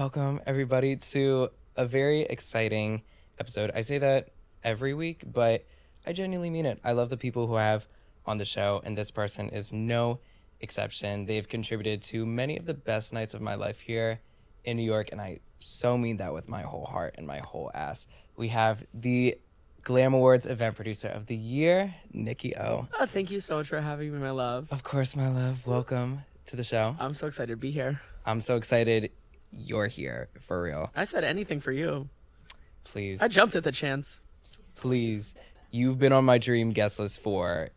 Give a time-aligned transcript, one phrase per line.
[0.00, 3.02] Welcome, everybody, to a very exciting
[3.38, 3.70] episode.
[3.74, 4.30] I say that
[4.64, 5.66] every week, but
[6.06, 6.80] I genuinely mean it.
[6.82, 7.86] I love the people who I have
[8.24, 10.20] on the show, and this person is no
[10.60, 11.26] exception.
[11.26, 14.20] They've contributed to many of the best nights of my life here
[14.64, 17.70] in New York, and I so mean that with my whole heart and my whole
[17.74, 18.06] ass.
[18.36, 19.36] We have the
[19.82, 22.88] Glam Awards event producer of the year, Nicky O.
[22.98, 24.66] Oh, thank you so much for having me, my love.
[24.70, 25.66] Of course, my love.
[25.66, 26.96] Welcome to the show.
[26.98, 28.00] I'm so excited to be here.
[28.24, 29.10] I'm so excited
[29.52, 30.90] you're here for real.
[30.94, 32.08] I said anything for you.
[32.84, 34.20] Please, I jumped at the chance.
[34.76, 35.34] please.
[35.72, 37.68] You've been on my dream guest list for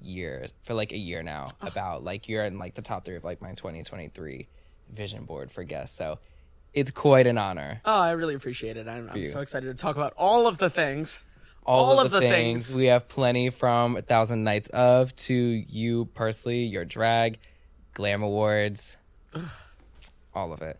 [0.00, 1.48] years, for like a year now.
[1.60, 4.46] About like you're in like the top three of like my 2023
[4.92, 5.96] vision board for guests.
[5.96, 6.20] So
[6.72, 7.80] it's quite an honor.
[7.84, 8.86] Oh, I really appreciate it.
[8.86, 11.24] I'm, I'm so excited to talk about all of the things.
[11.66, 12.66] all, All of, of the, the things.
[12.68, 12.76] things.
[12.76, 17.38] We have plenty from A Thousand Nights of to you personally, your drag,
[17.94, 18.96] Glam Awards,
[20.34, 20.78] all of it.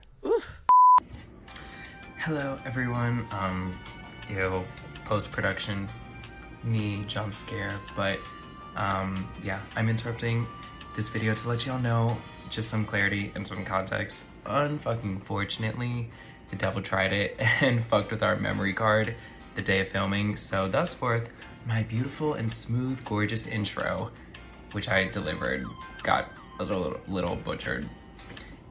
[2.18, 3.26] Hello, everyone.
[3.32, 3.76] Um,
[4.30, 4.64] you know,
[5.04, 5.88] post production,
[6.62, 8.20] me jump scare, but
[8.76, 10.46] um, yeah, I'm interrupting
[10.94, 12.16] this video to let y'all know
[12.50, 14.24] just some clarity and some context.
[14.46, 16.10] Unfucking fortunately,
[16.50, 19.16] the devil tried it and fucked with our memory card
[19.56, 20.36] the day of filming.
[20.36, 21.28] So thus forth,
[21.66, 24.12] my beautiful and smooth, gorgeous intro,
[24.70, 25.66] which I delivered,
[26.04, 27.88] got a little little butchered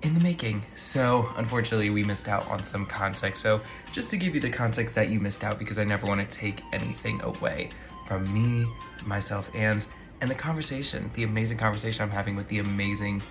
[0.03, 0.63] in the making.
[0.75, 3.41] So, unfortunately, we missed out on some context.
[3.41, 6.27] So, just to give you the context that you missed out, because I never want
[6.27, 7.69] to take anything away
[8.07, 8.67] from me,
[9.05, 9.85] myself, and
[10.22, 13.23] and the conversation, the amazing conversation I'm having with the amazing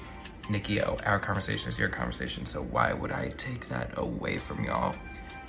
[0.49, 0.99] Nicky O.
[1.05, 2.47] Our conversation is your conversation.
[2.47, 4.95] So, why would I take that away from y'all?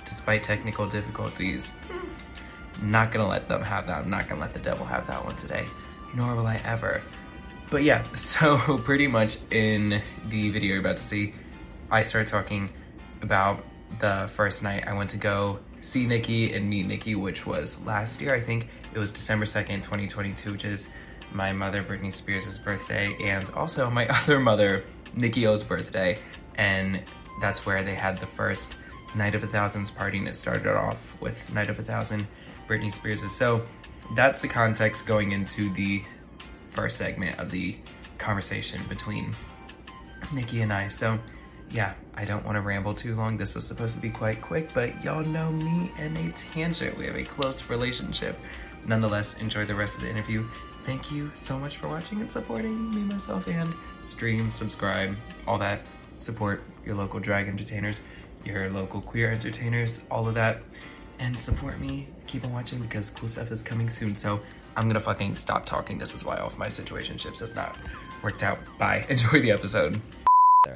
[0.04, 1.70] Despite technical difficulties,
[2.82, 4.02] not gonna let them have that.
[4.02, 5.66] I'm not gonna let the devil have that one today,
[6.14, 7.02] nor will I ever.
[7.72, 11.34] But yeah, so pretty much in the video you're about to see,
[11.90, 12.70] I started talking
[13.22, 13.64] about
[13.98, 18.20] the first night I went to go see Nicky and meet Nicky, which was last
[18.20, 18.34] year.
[18.34, 20.86] I think it was December 2nd, 2022, which is
[21.32, 24.84] my mother, Britney Spears' birthday, and also my other mother,
[25.14, 26.18] Nicky O's birthday.
[26.56, 27.02] And
[27.40, 28.74] that's where they had the first
[29.14, 32.26] Night of a Thousands party, and it started off with Night of a Thousand,
[32.68, 33.30] Britney Spears'.
[33.32, 33.64] So
[34.14, 36.02] that's the context going into the
[36.72, 37.76] first segment of the
[38.18, 39.34] conversation between
[40.32, 40.88] Nicky and I.
[40.88, 41.18] So,
[41.70, 43.36] yeah, I don't want to ramble too long.
[43.36, 46.96] This was supposed to be quite quick, but y'all know me and a tangent.
[46.96, 48.38] We have a close relationship.
[48.86, 50.46] Nonetheless, enjoy the rest of the interview.
[50.84, 53.72] Thank you so much for watching and supporting me, myself, and
[54.02, 55.16] stream, subscribe,
[55.46, 55.82] all that.
[56.18, 58.00] Support your local drag entertainers,
[58.44, 60.62] your local queer entertainers, all of that.
[61.18, 62.08] And support me.
[62.26, 64.14] Keep on watching because cool stuff is coming soon.
[64.16, 64.40] So
[64.76, 65.98] I'm gonna fucking stop talking.
[65.98, 67.76] This is why all of my situationships have not
[68.22, 68.58] worked out.
[68.78, 69.04] Bye.
[69.08, 70.00] Enjoy the episode.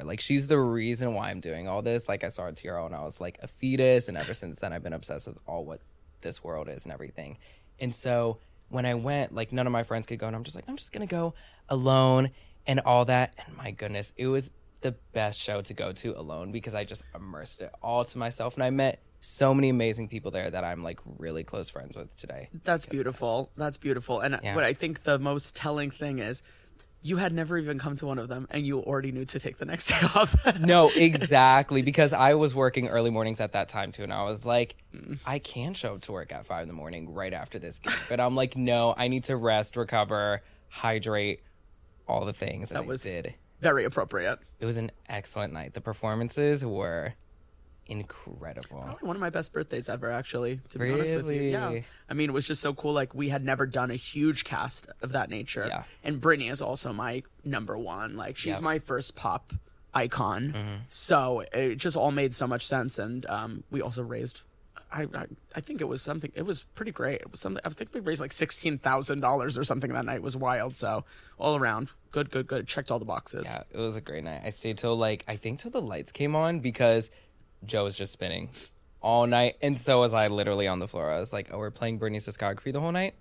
[0.03, 2.07] Like she's the reason why I'm doing all this.
[2.07, 4.83] Like I saw Tiro and I was like a fetus, and ever since then I've
[4.83, 5.81] been obsessed with all what
[6.21, 7.37] this world is and everything.
[7.79, 10.55] And so when I went, like none of my friends could go, and I'm just
[10.55, 11.33] like, I'm just gonna go
[11.69, 12.31] alone
[12.67, 13.33] and all that.
[13.45, 17.03] And my goodness, it was the best show to go to alone because I just
[17.15, 20.83] immersed it all to myself, and I met so many amazing people there that I'm
[20.83, 22.49] like really close friends with today.
[22.63, 23.51] That's beautiful.
[23.57, 24.19] That's beautiful.
[24.19, 24.55] And uh, Yeah.
[24.55, 26.43] what I think the most telling thing is
[27.01, 29.57] you had never even come to one of them and you already knew to take
[29.57, 30.35] the next day off.
[30.59, 31.81] No, exactly.
[31.81, 34.75] Because I was working early mornings at that time too, and I was like.
[35.25, 37.93] I can show up to work at five in the morning right after this gig.
[38.09, 41.41] But I'm like, no, I need to rest, recover, hydrate,
[42.07, 42.71] all the things.
[42.71, 43.33] And That was- I did.
[43.61, 44.39] Very appropriate.
[44.59, 45.73] It was an excellent night.
[45.73, 47.13] The performances were
[47.87, 48.81] incredible.
[48.81, 51.41] Probably one of my best birthdays ever, actually, to be honest with you.
[51.43, 51.79] Yeah.
[52.09, 52.93] I mean, it was just so cool.
[52.93, 55.65] Like, we had never done a huge cast of that nature.
[55.67, 55.83] Yeah.
[56.03, 58.15] And Britney is also my number one.
[58.17, 58.61] Like, she's Yep.
[58.61, 59.53] my first pop
[59.93, 60.53] icon.
[60.55, 60.75] Mm-hmm.
[60.89, 62.99] So it just all made so much sense.
[62.99, 64.41] And um, we also raised.
[64.89, 66.31] I, I I think it was something.
[66.33, 67.19] It was pretty great.
[67.19, 67.61] It was something.
[67.65, 70.15] I think we raised like sixteen thousand dollars or something that night.
[70.17, 70.77] It was wild.
[70.77, 71.03] So
[71.37, 72.67] all around, good, good, good.
[72.67, 73.47] Checked all the boxes.
[73.47, 74.43] Yeah, it was a great night.
[74.45, 77.09] I stayed till like I think till the lights came on because
[77.65, 78.49] Joe was just spinning
[79.01, 80.27] all night, and so was I.
[80.27, 83.15] Literally on the floor, I was like, "Oh, we're playing Britney's discography the whole night."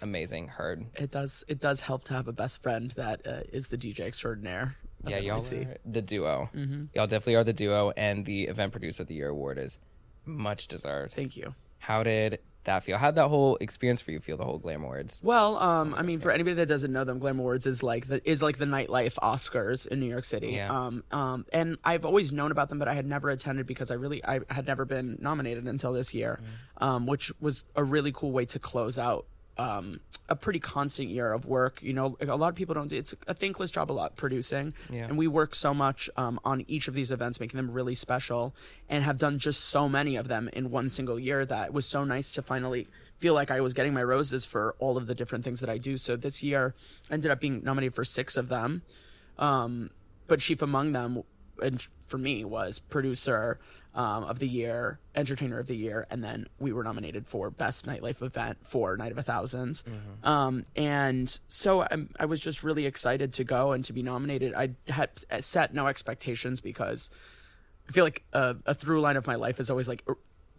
[0.00, 0.86] Amazing, heard.
[0.94, 1.44] It does.
[1.48, 4.76] It does help to have a best friend that uh, is the DJ extraordinaire.
[5.06, 6.50] Yeah, y'all are the duo.
[6.94, 9.78] Y'all definitely are the duo, and the event producer of the year award is
[10.24, 11.14] much deserved.
[11.14, 11.54] Thank you.
[11.78, 12.96] How did that feel?
[12.96, 14.36] How'd that whole experience for you feel?
[14.36, 15.20] The whole Glam Awards.
[15.22, 18.26] Well, um, I mean, for anybody that doesn't know them, Glam Awards is like the
[18.28, 20.52] is like the nightlife Oscars in New York City.
[20.52, 20.70] Yeah.
[20.70, 23.94] Um, um, and I've always known about them, but I had never attended because I
[23.94, 26.40] really I had never been nominated until this year,
[26.78, 29.26] um, which was a really cool way to close out
[29.58, 31.82] um, a pretty constant year of work.
[31.82, 32.92] You know, a lot of people don't.
[32.92, 35.06] It's a thankless job a lot producing, Yeah.
[35.06, 38.54] and we work so much um, on each of these events, making them really special,
[38.88, 41.86] and have done just so many of them in one single year that it was
[41.86, 42.86] so nice to finally
[43.18, 45.78] feel like I was getting my roses for all of the different things that I
[45.78, 45.96] do.
[45.98, 46.74] So this year,
[47.10, 48.82] I ended up being nominated for six of them,
[49.38, 49.90] um,
[50.28, 51.22] but chief among them,
[51.60, 53.58] and for me, was producer
[53.98, 57.84] um, of the year, entertainer of the year, and then we were nominated for best
[57.84, 59.82] nightlife event for Night of a 1000s
[60.22, 64.54] Um, and so I'm, I was just really excited to go and to be nominated.
[64.54, 65.10] I had
[65.40, 67.10] set no expectations because
[67.88, 70.04] I feel like a, a through line of my life is always like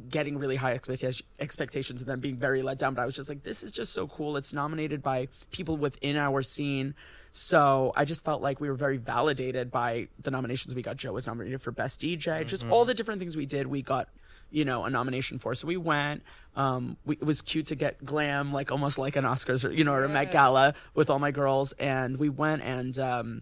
[0.09, 2.93] getting really high expecta- expectations and then being very let down.
[2.93, 4.35] But I was just like, this is just so cool.
[4.35, 6.93] It's nominated by people within our scene.
[7.31, 10.97] So I just felt like we were very validated by the nominations we got.
[10.97, 12.45] Joe was nominated for Best DJ.
[12.45, 14.09] Just all the different things we did, we got,
[14.49, 15.53] you know, a nomination for.
[15.53, 16.23] So we went.
[16.55, 19.83] Um, we, it was cute to get glam, like almost like an Oscars or, you
[19.83, 21.73] know, or a Met Gala with all my girls.
[21.73, 23.41] And we went and, um,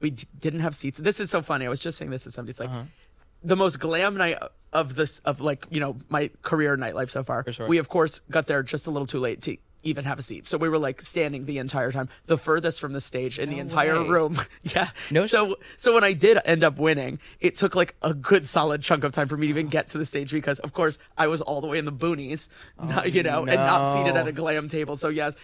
[0.00, 0.98] we d- didn't have seats.
[0.98, 1.66] This is so funny.
[1.66, 2.50] I was just saying this to somebody.
[2.50, 2.70] It's like
[3.42, 4.38] the most glam night
[4.72, 7.44] of this of like you know my career nightlife so far.
[7.50, 7.66] sure.
[7.66, 9.56] We of course got there just a little too late to
[9.86, 12.92] even have a seat, so we were like standing the entire time, the furthest from
[12.92, 14.08] the stage in the entire way.
[14.08, 14.38] room.
[14.62, 14.88] yeah.
[15.10, 18.82] No So so when I did end up winning, it took like a good solid
[18.82, 21.26] chunk of time for me to even get to the stage because of course I
[21.26, 22.48] was all the way in the boonies,
[22.82, 24.96] not, you know, and not seated at a glam table.
[24.96, 25.34] So yes,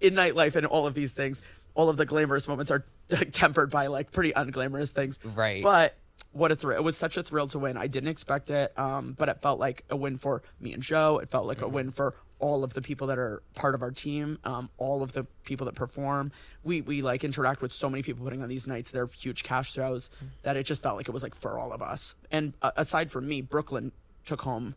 [0.00, 1.40] in nightlife and all of these things,
[1.74, 2.84] all of the glamorous moments are
[3.30, 5.18] tempered by like pretty unglamorous things.
[5.24, 5.62] Right.
[5.62, 5.96] But
[6.32, 6.78] what a thrill!
[6.78, 7.76] It was such a thrill to win.
[7.76, 11.18] I didn't expect it, um, but it felt like a win for me and Joe.
[11.18, 13.92] It felt like a win for all of the people that are part of our
[13.92, 16.32] team, um, all of the people that perform.
[16.64, 18.90] We we like interact with so many people putting on these nights.
[18.90, 20.10] They're huge cash throws
[20.42, 22.14] that it just felt like it was like for all of us.
[22.30, 23.92] And uh, aside from me, Brooklyn
[24.26, 24.74] took home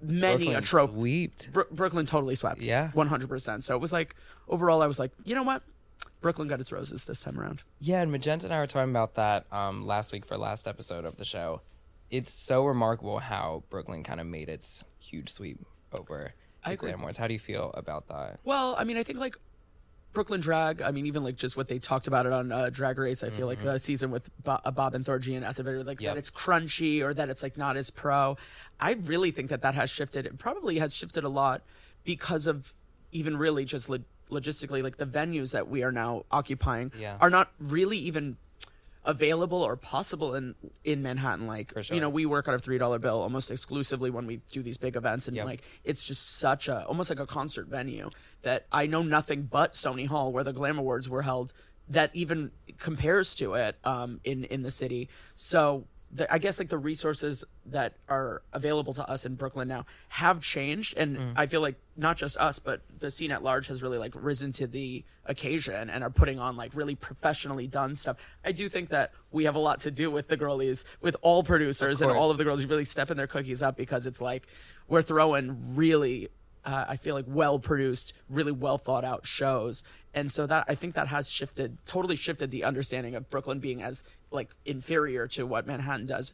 [0.00, 0.92] many a Brooklyn trophy.
[0.94, 1.52] sweeped.
[1.52, 2.62] Bro- Brooklyn totally swept.
[2.62, 2.90] Yeah.
[2.94, 3.62] 100%.
[3.64, 4.14] So it was like,
[4.48, 5.62] overall, I was like, you know what?
[6.20, 7.62] Brooklyn got its roses this time around.
[7.80, 11.04] Yeah, and Magenta and I were talking about that um, last week for last episode
[11.04, 11.60] of the show.
[12.10, 15.58] It's so remarkable how Brooklyn kind of made its huge sweep
[15.92, 16.32] over
[16.64, 16.90] I agree.
[16.90, 17.16] Glam Awards.
[17.18, 18.40] How do you feel about that?
[18.44, 19.36] Well, I mean, I think like
[20.12, 22.98] Brooklyn Drag, I mean, even like just what they talked about it on uh, Drag
[22.98, 25.82] Race, I feel like the season with Bo- uh, Bob and Thorgy and Acid Betty,
[25.82, 26.14] like Yep.
[26.14, 28.36] that it's crunchy or that it's like not as pro.
[28.80, 30.24] I really think that that has shifted.
[30.26, 31.62] It probably has shifted a lot
[32.04, 32.74] because of
[33.12, 33.98] even really just lo-
[34.30, 37.16] logistically, like the venues that we are now occupying Yeah.
[37.20, 38.38] are not really even
[39.06, 40.54] available or possible in
[40.84, 41.46] in Manhattan.
[41.46, 41.94] Like sure.
[41.94, 44.76] you know, we work on a three dollar bill almost exclusively when we do these
[44.76, 45.46] big events, and Yep.
[45.46, 48.10] like it's just such a almost like a concert venue
[48.42, 51.52] that I know nothing but Sony Hall where the Glam Awards were held
[51.88, 55.08] that even compares to it um, in in the city.
[55.34, 55.86] So.
[56.12, 60.40] The, I guess like the resources that are available to us in Brooklyn now have
[60.40, 61.32] changed, and Mm.
[61.36, 64.52] I feel like not just us, but the scene at large has really like risen
[64.52, 68.16] to the occasion and are putting on like really professionally done stuff.
[68.44, 71.42] I do think that we have a lot to do with the girlies, with all
[71.42, 74.46] producers and all of the girls really stepping their cookies up because it's like
[74.88, 76.28] we're throwing really,
[76.64, 79.82] uh, I feel like well produced, really well thought out shows.
[80.16, 83.82] And so that I think that has shifted, totally shifted the understanding of Brooklyn being
[83.82, 84.02] as
[84.32, 86.32] like inferior to what Manhattan does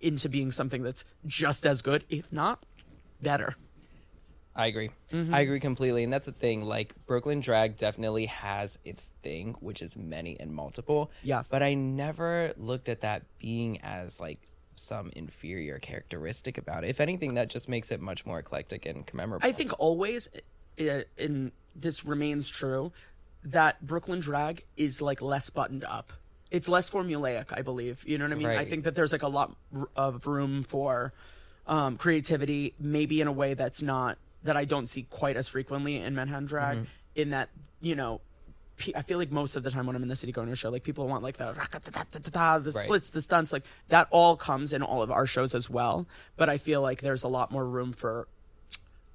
[0.00, 2.64] into being something that's just as good, if not
[3.20, 3.56] better.
[4.54, 4.90] I agree.
[5.12, 5.34] Mm-hmm.
[5.34, 6.04] I agree completely.
[6.04, 6.64] And that's the thing.
[6.64, 11.10] Like, Brooklyn Drag definitely has its thing, which is many and multiple.
[11.22, 11.42] Yeah.
[11.50, 14.38] But I never looked at that being as, like,
[14.74, 16.90] some inferior characteristic about it.
[16.90, 19.44] If anything, that just makes it much more eclectic and commemorable.
[19.46, 20.30] I think always,
[20.78, 22.92] in this remains true,
[23.46, 26.12] that Brooklyn drag is like less buttoned up.
[26.50, 28.04] It's less formulaic, I believe.
[28.06, 28.46] You know what I mean?
[28.60, 29.56] I think that there's like a lot
[29.96, 31.12] of room for
[31.66, 35.96] um, creativity, maybe in a way that's not that I don't see quite as frequently
[35.96, 36.78] in Manhattan drag.
[37.14, 37.48] In that,
[37.80, 38.20] you know.
[38.94, 40.56] I feel like most of the time when I'm in the city going to a
[40.56, 41.54] show, like people want like the
[42.64, 42.84] the Right.
[42.84, 46.06] splits, the stunts, like that all comes in all of our shows as well.
[46.36, 48.28] But I feel like there's a lot more room for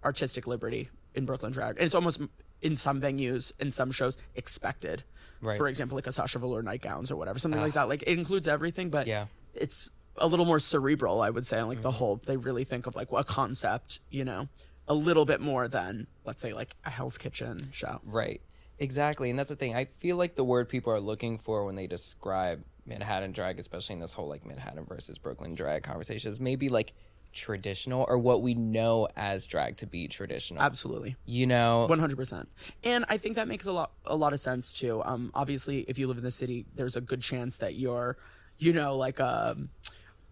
[0.04, 1.78] artistic liberty in Brooklyn drag.
[1.78, 2.22] And it's almost
[2.62, 5.04] in some venues, in some shows, expected.
[5.42, 5.58] Right.
[5.58, 7.90] For example, like a Sasha Velour nightgowns or whatever, something like that.
[7.90, 9.26] Like it includes everything, but Yeah.
[9.56, 11.84] it's a little more cerebral, I would say, like Mm-hmm.
[11.84, 12.22] the whole.
[12.26, 14.50] They really think of like a concept, you know,
[14.88, 18.00] a little bit more than let's say like a Hell's Kitchen show.
[18.04, 18.42] Right.
[18.78, 19.30] Exactly.
[19.30, 19.76] And that's the thing.
[19.76, 23.94] I feel like the word people are looking for when they describe Manhattan drag, especially
[23.94, 26.94] in this whole like Manhattan versus Brooklyn drag conversation, is maybe like
[27.34, 30.62] traditional or what we know as drag to be traditional.
[30.62, 31.16] Absolutely.
[31.26, 31.86] You know?
[31.88, 32.50] One hundred percent,
[32.84, 35.02] and I think that makes a lot a lot of sense too.
[35.04, 38.18] Um, obviously, if you live in the city, there's a good chance that you're,
[38.58, 39.70] you know, like um,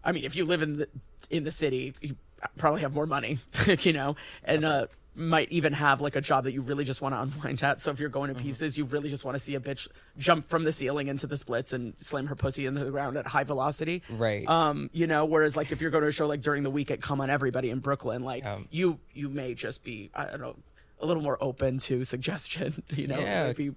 [0.04, 0.88] I mean, if you live in the
[1.30, 2.16] in the city, you
[2.56, 3.38] probably have more money,
[3.80, 7.14] you know, and uh, might even have like a job that you really just want
[7.14, 7.80] to unwind at.
[7.80, 8.38] So if you're going Mm-hmm.
[8.38, 11.26] to pieces, you really just want to see a bitch jump from the ceiling into
[11.26, 14.02] the splits and slam her pussy into the ground at high velocity.
[14.08, 14.48] Right.
[14.48, 16.90] Um, you know, whereas like if you're going to a show like during the week
[16.90, 20.40] at Come on Everybody in Brooklyn, like Um, you you may just be I don't
[20.40, 20.56] know
[21.00, 22.82] a little more open to suggestion.
[22.90, 23.46] You know, Yeah.
[23.48, 23.74] maybe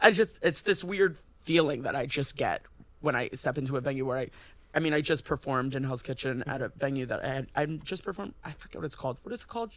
[0.00, 2.62] I just it's this weird feeling that I just get
[3.00, 4.30] when I step into a venue where I.
[4.74, 7.46] I mean, I just performed in Hell's Kitchen at a venue that I had.
[7.56, 8.34] I just performed.
[8.44, 9.18] I forget what it's called.
[9.22, 9.72] What is it called?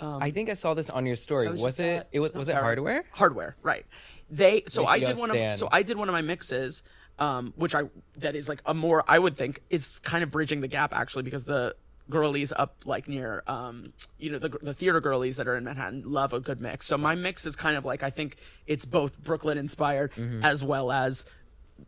[0.00, 1.48] I think I saw this on your story.
[1.48, 1.84] was Was, it?
[1.86, 2.32] at- It was.
[2.32, 3.04] Was it hardware?
[3.12, 3.86] Hardware, right?
[4.30, 6.82] They so I did one of so I did one of my mixes,
[7.18, 7.84] um, which I
[8.16, 11.22] that is like a more I would think it's kind of bridging the gap actually
[11.22, 11.76] because the
[12.10, 16.02] girlies up like near um you know the the theater girlies that are in Manhattan
[16.06, 16.86] love a good mix.
[16.86, 20.90] So my mix is kind of like I think it's both Brooklyn inspired as well
[20.90, 21.24] as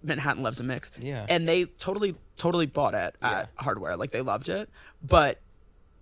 [0.02, 0.92] Manhattan loves a mix.
[1.00, 1.26] Yeah.
[1.28, 3.96] And they totally totally bought it at hardware.
[3.96, 4.68] Like they loved it.
[5.02, 5.40] But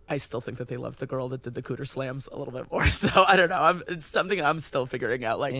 [0.08, 2.52] I still think that they loved the girl that did the cooter slams a little
[2.52, 2.84] bit more.
[2.92, 3.62] So I don't know.
[3.62, 5.54] I'm, it's something I'm still figuring out, like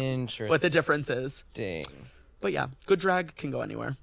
[0.49, 1.44] what the difference is.
[1.54, 1.84] Dang.
[2.40, 3.96] But yeah, good drag can go anywhere.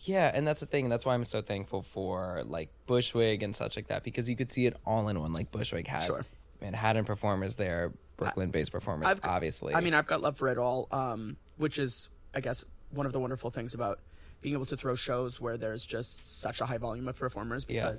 [0.00, 0.88] Yeah, and that's the thing.
[0.88, 4.50] That's why I'm so thankful for like Bushwig and such like that because you could
[4.50, 5.32] see it all in one.
[5.32, 6.24] Like Bushwig has Sure.
[6.62, 9.74] Manhattan performers there, Brooklyn-based performers, I've- obviously.
[9.74, 13.12] I mean, I've got love for it all, um, which is, I guess, one of
[13.12, 13.98] the wonderful things about
[14.40, 17.94] being able to throw shows where there's just such a high volume of performers Yeah.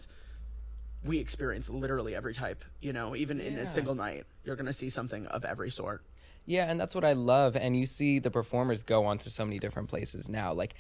[1.03, 2.63] We experience literally every type.
[2.81, 6.03] You know, even in a single night, you're going to see something of every sort.
[6.46, 7.55] Yeah, and that's what I love.
[7.55, 10.53] And you see the performers go on to so many different places now.
[10.53, 10.74] Like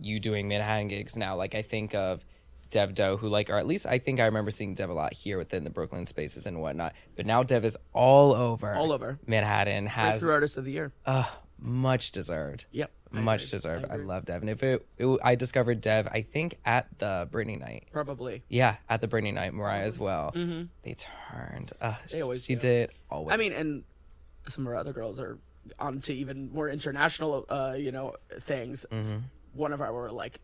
[0.00, 1.34] you doing Manhattan gigs now.
[1.36, 2.24] Like I think of
[2.70, 5.12] Dev Doe, who like, or at least I think I remember seeing Dev a lot
[5.14, 6.92] here within the Brooklyn spaces and whatnot.
[7.16, 9.18] But now Dev is all over, All over.
[9.26, 9.86] Manhattan.
[9.86, 10.92] Has Breakthrough Artist of the Year.
[11.06, 11.24] uh,
[11.58, 12.66] much deserved.
[12.70, 12.90] Yep.
[13.12, 13.50] I much agree.
[13.50, 13.86] deserved.
[13.90, 14.06] I, agree.
[14.06, 17.88] love Dev, and if it, it, I discovered Dev, I think at the Britney night.
[17.92, 18.42] Probably.
[18.48, 20.32] Yeah, at the Britney night, Mariah as well.
[20.34, 20.64] Mm-hmm.
[20.82, 21.72] They turned.
[21.80, 22.60] Uh, They always she do.
[22.60, 23.34] did always.
[23.34, 23.84] I mean, and
[24.48, 25.38] some of our other girls are
[25.78, 28.86] on to even more international, uh, you know, things.
[28.90, 29.18] Mm-hmm.
[29.54, 30.40] One of our like,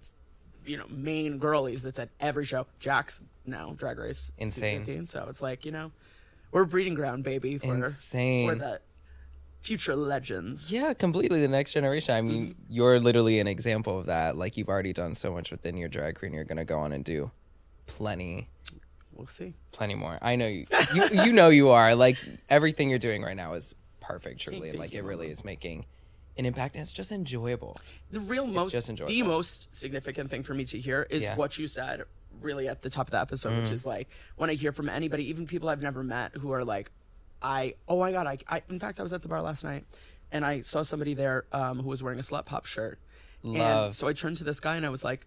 [0.66, 2.66] you know, main girlies that's at every show.
[2.80, 4.78] Jax now Drag Race Insane.
[4.84, 5.92] 15, so it's like you know,
[6.52, 8.48] we're breeding ground, baby, for Insane.
[8.48, 8.80] for the
[9.64, 10.70] future legends.
[10.70, 11.40] Yeah, completely.
[11.40, 12.14] The next generation.
[12.14, 12.62] I mean, Mm-hmm.
[12.72, 14.36] you're literally an example of that.
[14.36, 16.32] Like you've already done so much within your drag queen.
[16.34, 17.30] You're gonna go on and do
[17.86, 18.48] plenty,
[19.12, 19.54] We'll see.
[19.72, 20.18] plenty more.
[20.22, 20.66] I know you.
[20.94, 21.94] You, you know you are.
[21.94, 22.18] Like
[22.48, 24.68] everything you're doing right now is perfect, truly.
[24.70, 25.86] Thank like you, it really is making
[26.36, 27.76] an impact, and it's just enjoyable.
[28.10, 29.12] The real most, just enjoyable.
[29.12, 31.34] the most significant thing for me to hear is Yeah.
[31.34, 31.38] Mm.
[31.38, 32.02] what you said
[32.40, 35.28] really at the top of the episode, which is like when I hear from anybody,
[35.30, 36.90] even people I've never met, who are like,
[37.44, 39.84] I, oh my god, I, I in fact, I was at the bar last night
[40.32, 42.98] and I saw somebody there um, who was wearing a slut pop shirt.
[43.44, 43.94] And Love.
[43.94, 45.26] so I turned to this guy and I was like,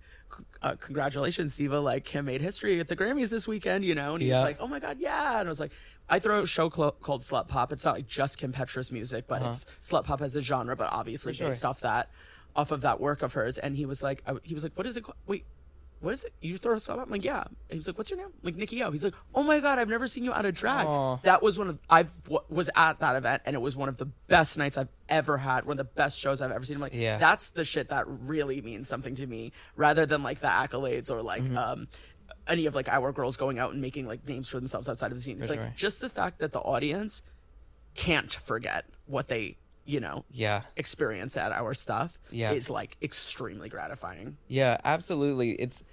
[0.63, 1.79] uh, "Congratulations, Diva!
[1.79, 4.39] Like, Kim made history at the Grammys this weekend, you know." And he Yeah.
[4.39, 5.71] was like, "Oh my god, yeah!" And I was like,
[6.09, 7.71] "I throw a show clo- called Slut Pop.
[7.71, 10.91] It's not like just Kim Petras music, but it's Slut Pop as a genre, but
[10.91, 11.37] obviously Uh-huh.
[11.37, 11.47] sure.
[11.49, 12.09] based off that,
[12.55, 14.87] off of that work of hers." And he was like, I, "He was like, what
[14.87, 15.05] is it?
[15.27, 15.45] Wait."
[15.99, 16.33] What is it?
[16.41, 17.01] You just throw a slut?
[17.01, 17.43] I'm like, yeah.
[17.47, 18.27] And he's like, what's your name?
[18.27, 18.91] I'm like Nicky O.
[18.91, 20.85] He's like, oh my god, I've never seen you out of drag.
[20.85, 21.17] Aw.
[21.23, 23.97] That was one of I w- was at that event, and it was one of
[23.97, 25.65] the best nights I've ever had.
[25.65, 26.75] One of the best shows I've ever seen.
[26.77, 27.17] I'm like, Yeah.
[27.17, 31.21] that's the shit that really means something to me, rather than like the accolades or
[31.23, 31.57] like Mm-hmm.
[31.57, 31.87] um
[32.47, 35.17] any of like our girls going out and making like names for themselves outside of
[35.17, 35.41] the scene.
[35.41, 35.73] It's like sure.
[35.75, 37.23] just the fact that the audience
[37.95, 40.61] can't forget what they you know Yeah.
[40.75, 42.51] experience at our stuff Yeah.
[42.51, 44.37] is like extremely gratifying.
[44.47, 45.51] Yeah, absolutely.
[45.53, 45.83] It's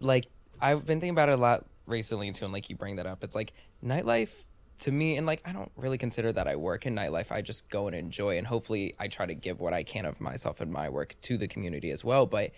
[0.00, 0.26] like
[0.60, 3.22] I've been thinking about it a lot recently too, and like you bring that up.
[3.24, 3.52] It's like
[3.84, 4.30] nightlife
[4.78, 7.32] to me, and like I don't really consider that I work in nightlife.
[7.32, 10.20] I just go and enjoy, and hopefully I try to give what I can of
[10.20, 12.26] myself and my work to the community as well.
[12.26, 12.52] But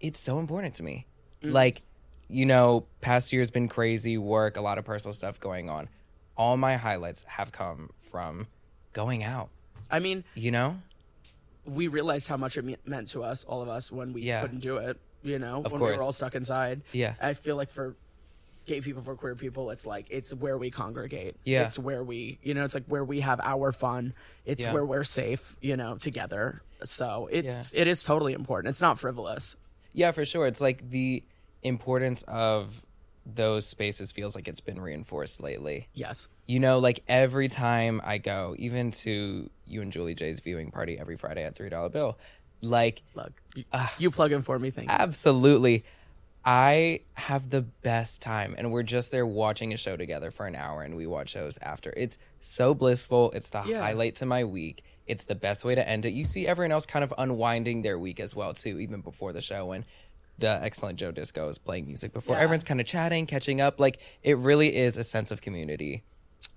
[0.00, 1.06] it's so important to me.
[1.42, 1.52] Mm.
[1.52, 1.82] Like,
[2.28, 5.88] you know, past year's been crazy work, a lot of personal stuff going on.
[6.36, 8.46] All my highlights have come from
[8.92, 9.48] going out.
[9.90, 10.78] I mean, You know?
[11.64, 14.40] we realized how much it me- meant to us, all of us, when we Yeah.
[14.42, 14.98] couldn't do it.
[15.22, 16.82] You know, when we were all stuck inside.
[16.92, 17.14] Yeah.
[17.20, 17.96] I feel like for
[18.66, 21.34] gay people, for queer people, it's like it's where we congregate.
[21.44, 21.64] Yeah.
[21.66, 24.14] it's where we, you know, it's like where we have our fun.
[24.46, 24.72] It's Yeah.
[24.72, 26.62] where we're safe, you know, together.
[26.84, 28.70] So it's it is totally important.
[28.70, 29.56] It's not frivolous.
[29.92, 30.46] Yeah, for sure.
[30.46, 31.24] It's like the
[31.64, 32.84] importance of
[33.34, 35.88] those spaces feels like it's been reinforced lately.
[35.94, 36.28] Yes.
[36.46, 40.98] You know, like every time I go, even to you and Julie J's viewing party
[40.98, 42.18] every Friday at Three Dollar Bill,
[42.62, 43.32] like Plug.
[43.54, 43.94] You, Ah.
[43.98, 44.70] you plug in for me.
[44.70, 44.94] Thank you.
[44.98, 45.84] absolutely,
[46.44, 50.54] I have the best time, and we're just there watching a show together for an
[50.54, 51.92] hour, and we watch shows after.
[51.96, 53.30] It's so blissful.
[53.32, 53.80] It's the Yeah.
[53.82, 54.82] highlight to my week.
[55.06, 56.10] It's the best way to end it.
[56.10, 59.40] You see everyone else kind of unwinding their week as well too, even before the
[59.42, 59.84] show when
[60.38, 62.36] the excellent Joe Disco is playing music before.
[62.36, 62.42] Yeah.
[62.42, 63.80] Everyone's kind of chatting, catching up.
[63.80, 66.02] Like it really is a sense of community.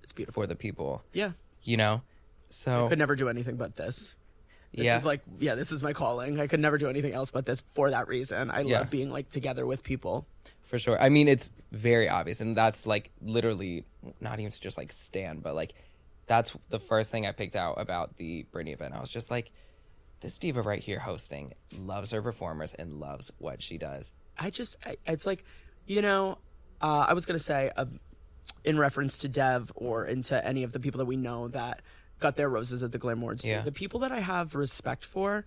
[0.04, 1.04] It's beautiful for the people.
[1.14, 1.32] Yeah.
[1.64, 2.02] You know,
[2.50, 4.16] so I Could never do anything but this.
[4.74, 6.40] This yeah, is like yeah, this is my calling.
[6.40, 8.50] I could never do anything else but this for that reason.
[8.52, 8.80] I Yeah.
[8.80, 10.26] love being like together with people.
[10.64, 10.98] for sure.
[11.02, 13.84] I mean, it's very obvious, and that's like literally
[14.22, 15.74] not even to just like stand, but like
[16.28, 18.94] that's the first thing I picked out about the Britney event.
[18.94, 19.52] I was just like,
[20.22, 24.14] this diva right here hosting loves her performers and loves what she does.
[24.38, 25.44] I just I, it's like
[25.86, 26.38] you know,
[26.82, 27.86] uh, I was gonna say uh,
[28.64, 31.82] in reference to Dev or into any of the people that we know that
[32.20, 33.44] got their roses at the Glam Awards.
[33.44, 33.62] Yeah.
[33.62, 35.46] The people that I have respect for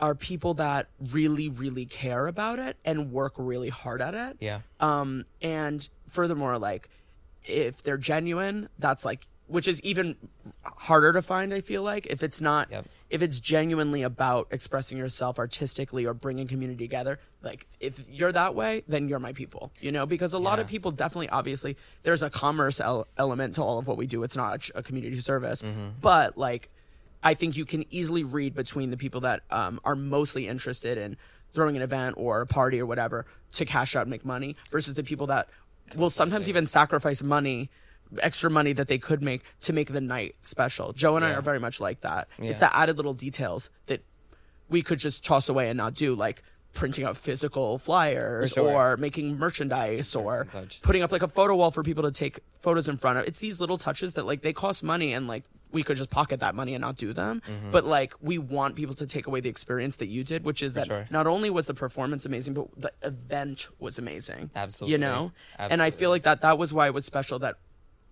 [0.00, 4.36] are people that really, really care about it and work really hard at it.
[4.40, 6.88] Yeah, Um, and furthermore, like
[7.44, 10.16] if they're genuine, that's like which is even
[10.64, 11.52] harder to find.
[11.52, 12.86] I feel like if it's not, Yep.
[13.10, 18.54] if it's genuinely about expressing yourself artistically or bringing community together, like if you're that
[18.54, 19.70] way, then you're my people.
[19.80, 23.62] You know, because a lot of people definitely, obviously, there's a commerce el- element to
[23.62, 24.22] all of what we do.
[24.22, 25.62] It's not a, community service,
[26.00, 26.70] but like
[27.22, 31.16] I think you can easily read between the people that um, are mostly interested in
[31.54, 34.94] throwing an event or a party or whatever to cash out and make money versus
[34.94, 35.48] the people that
[35.94, 37.70] will sometimes even sacrifice money
[38.18, 41.42] extra money that they could make to make the night special joe and i are
[41.42, 42.50] very much like that Yeah.
[42.50, 44.04] it's the added little details that
[44.68, 46.42] we could just toss away and not do like
[46.74, 48.68] printing out physical flyers sure.
[48.68, 50.46] or making merchandise or
[50.82, 53.26] putting up like a photo wall for people to take photos in front of.
[53.26, 56.40] It's these little touches that like they cost money and like we could just pocket
[56.40, 57.42] that money and not do them.
[57.48, 57.70] Mm-hmm.
[57.70, 60.74] But like we want people to take away the experience that you did, which is
[60.74, 61.06] that sure.
[61.10, 64.50] not only was the performance amazing, but the event was amazing.
[64.56, 64.92] Absolutely.
[64.92, 65.32] You know?
[65.58, 67.56] And I feel like that that was why it was special that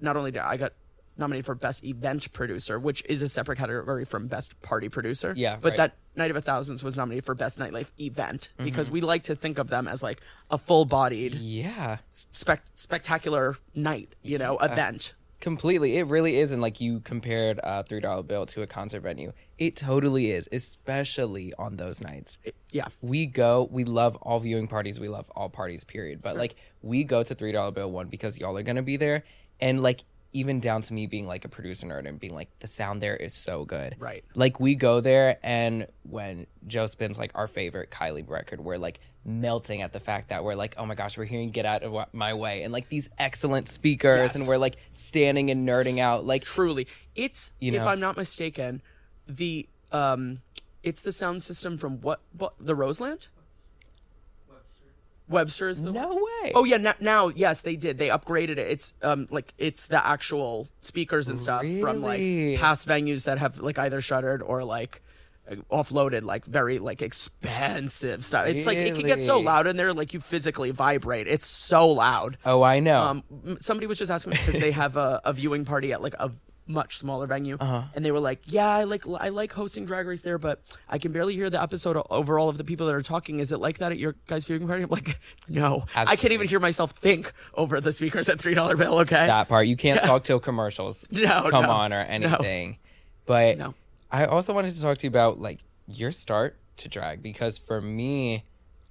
[0.02, 0.72] not only did I got
[1.16, 5.34] nominated for best event producer, which is a separate category from best party producer.
[5.36, 5.76] Yeah, But right.
[5.76, 8.94] that Night of a Thousands was nominated for best nightlife event because Mm-hmm.
[8.94, 14.38] we like to think of them as like a full-bodied yeah, spec- spectacular night, you
[14.38, 15.12] know, event.
[15.40, 15.98] completely.
[15.98, 19.32] It really is, and like you compared a three dollar bill to a concert venue.
[19.58, 22.38] It totally is, especially on those nights.
[22.44, 22.86] It- yeah.
[23.02, 27.04] we go we love all viewing parties we love all parties period but like we
[27.04, 29.24] go to three dollar bill one because y'all are gonna be there
[29.60, 30.00] and like
[30.34, 33.14] even down to me being like a producer nerd and being like the sound there
[33.16, 34.24] is so good Right.
[34.34, 38.98] like we go there and when joe spins like our favorite kylie record we're like
[39.26, 42.06] melting at the fact that we're like oh my gosh we're hearing get out of
[42.14, 44.34] my way and like these excellent speakers Yes.
[44.36, 46.86] and we're like standing and nerding out like Truly.
[47.14, 47.86] It's You if?
[47.86, 48.80] I'm not mistaken,
[49.28, 50.40] the um
[50.82, 53.28] it's the sound system from what what the Roseland?
[55.28, 57.98] Webster is the no way Oh yeah, now, now yes, they did.
[57.98, 58.58] They upgraded it.
[58.58, 62.20] It's um like it's the actual speakers and stuff from like
[62.58, 65.00] past venues that have like either shuttered or like
[65.70, 68.46] offloaded like very like expensive stuff.
[68.46, 71.26] It's like it can get so loud in there like you physically vibrate.
[71.26, 72.38] It's so loud.
[72.44, 73.24] oh i know Um,
[73.60, 76.30] somebody was just asking me because they have a, a viewing party at like a
[76.72, 77.82] much smaller venue, Uh-huh.
[77.94, 80.98] and they were like, "Yeah, I like I like hosting Drag Race there, but I
[80.98, 83.38] can barely hear the episode o- over all of the people that are talking.
[83.40, 86.48] Is it like that at your guys' viewing party?" I'm like, "No, I can't even
[86.48, 89.66] hear myself think over the speakers at three dollar bill." Okay, that part.
[89.66, 92.78] You can't talk till commercials No, come no, on or anything.
[93.26, 93.74] But No.
[94.10, 97.80] I also wanted to talk to you about like your start to drag because for
[97.80, 98.44] me,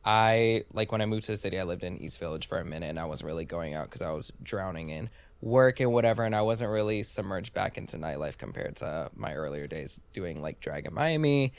[0.04, 2.66] I like when I moved to the city, I lived in East Village for a
[2.66, 5.10] minute and I wasn't really going out because I was drowning in
[5.42, 9.68] work and whatever, and I wasn't really submerged back into nightlife compared to my earlier
[9.68, 11.54] days doing like drag in Miami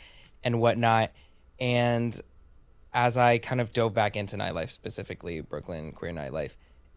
[0.44, 1.10] and whatnot.
[1.58, 2.18] And
[2.94, 6.52] as I kind of dove back into nightlife, specifically Brooklyn queer nightlife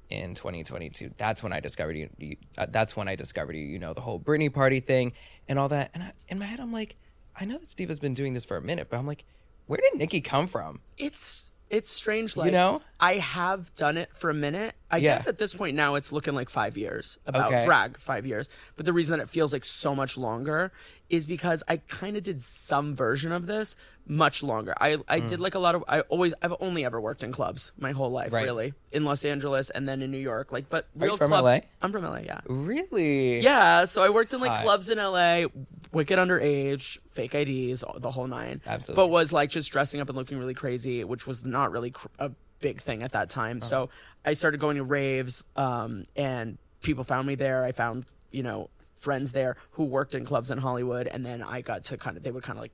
[0.10, 2.10] in 2022, that's when I discovered you.
[2.18, 3.64] you uh, that's when I discovered you.
[3.64, 5.14] You know the whole Britney party thing
[5.48, 5.92] and all that.
[5.94, 6.98] And I, in my head, I'm like,
[7.40, 9.26] I know that Steve has been doing this for a minute, but I'm like,
[9.66, 10.82] where did Nicky come from?
[10.98, 12.38] it's it's strange.
[12.38, 12.82] Like you know?
[13.00, 14.74] I have done it for a minute.
[14.90, 15.16] I Yeah.
[15.16, 17.66] guess at this point now it's looking like five years about Okay.
[17.66, 18.48] drag five years.
[18.78, 20.72] But the reason that it feels like so much longer
[21.10, 23.76] is because I kind of did some version of this
[24.08, 24.74] much longer.
[24.80, 25.28] I I Mm.
[25.30, 25.84] did like a lot of.
[25.90, 28.44] I always I've only ever worked in clubs my whole life, Right.
[28.46, 30.52] really, in Los Angeles and then in New York.
[30.54, 31.44] Like, but Are you real from club.
[31.44, 31.60] LA?
[31.82, 32.22] I'm from LA.
[32.22, 32.40] Yeah.
[32.48, 33.42] Really?
[33.42, 34.64] Yeah, so I worked in like Hot.
[34.64, 35.48] clubs in LA,
[35.92, 38.62] wicked underage, fake IDs, the whole nine.
[38.66, 38.96] Absolutely.
[39.04, 42.08] But was like just dressing up and looking really crazy, which was not really cr-
[42.20, 43.58] a big thing at that time.
[43.58, 43.68] Uh-huh.
[43.68, 43.90] So
[44.26, 47.64] I started going to raves, um, and people found me there.
[47.64, 51.62] I found you know friends there who worked in clubs in Hollywood, and then I
[51.62, 52.74] got to kind of they would kind of like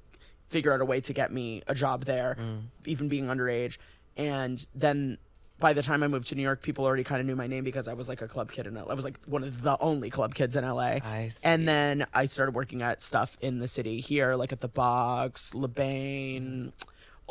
[0.50, 2.62] figure out a way to get me a job there, Mm.
[2.86, 3.78] even being underage,
[4.18, 5.18] and then.
[5.60, 7.64] By the time I moved to New York, people already kind of knew my name
[7.64, 8.86] because I was like a club kid in LA.
[8.90, 10.98] I was like one of the only club kids in LA.
[11.44, 15.54] And then I started working at stuff in the city here, like at the Box,
[15.54, 16.74] Le Bain,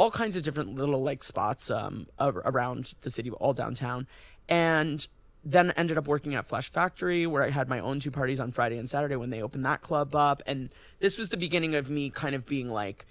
[0.01, 4.07] all kinds of different little like spots um around the city, all downtown.
[4.49, 5.07] And
[5.45, 8.51] then ended up working at Flash Factory, where I had my own two parties on
[8.51, 10.43] Friday and Saturday when they opened that club up.
[10.47, 13.05] And this was the beginning of me kind of being like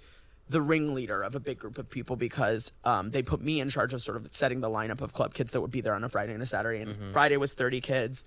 [0.48, 3.94] the ringleader of a big group of people because um, they put me in charge
[3.94, 6.08] of sort of setting the lineup of club kids that would be there on a
[6.08, 6.82] Friday and a Saturday.
[6.82, 8.24] And Friday was 30 kids.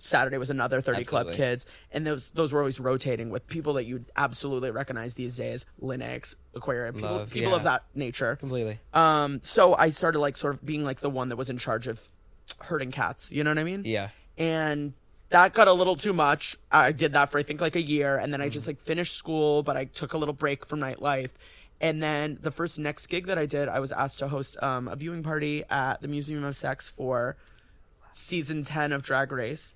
[0.00, 1.66] Saturday was another 30 club kids.
[1.92, 6.34] And those those were always rotating with people that you'd absolutely recognize these days Linux,
[6.54, 7.56] Aquaria, people, Love, people yeah.
[7.56, 8.36] of that nature.
[8.36, 8.78] Completely.
[8.92, 11.86] Um, so I started like sort of being like the one that was in charge
[11.86, 12.00] of
[12.58, 13.30] herding cats.
[13.30, 13.82] You know what I mean?
[13.84, 14.08] Yeah.
[14.36, 14.94] And
[15.30, 16.56] that got a little too much.
[16.70, 19.14] I did that for I think like a year, and then I just like finished
[19.14, 21.30] school, but I took a little break from nightlife.
[21.80, 24.86] And then the first next gig that I did, I was asked to host um,
[24.86, 27.36] a viewing party at the Museum of Sex for
[28.12, 29.74] season ten of Drag Race.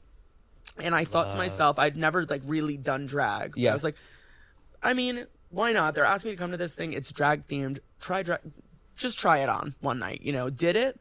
[0.79, 3.55] And I thought to myself, I'd never like really done drag.
[3.57, 3.70] Yeah.
[3.70, 3.96] I was like,
[4.83, 5.94] I mean, why not?
[5.94, 6.92] They're asking me to come to this thing.
[6.92, 7.79] It's drag themed.
[8.00, 8.40] Try drag.
[8.96, 10.20] Just try it on one night.
[10.22, 10.98] You know, did it.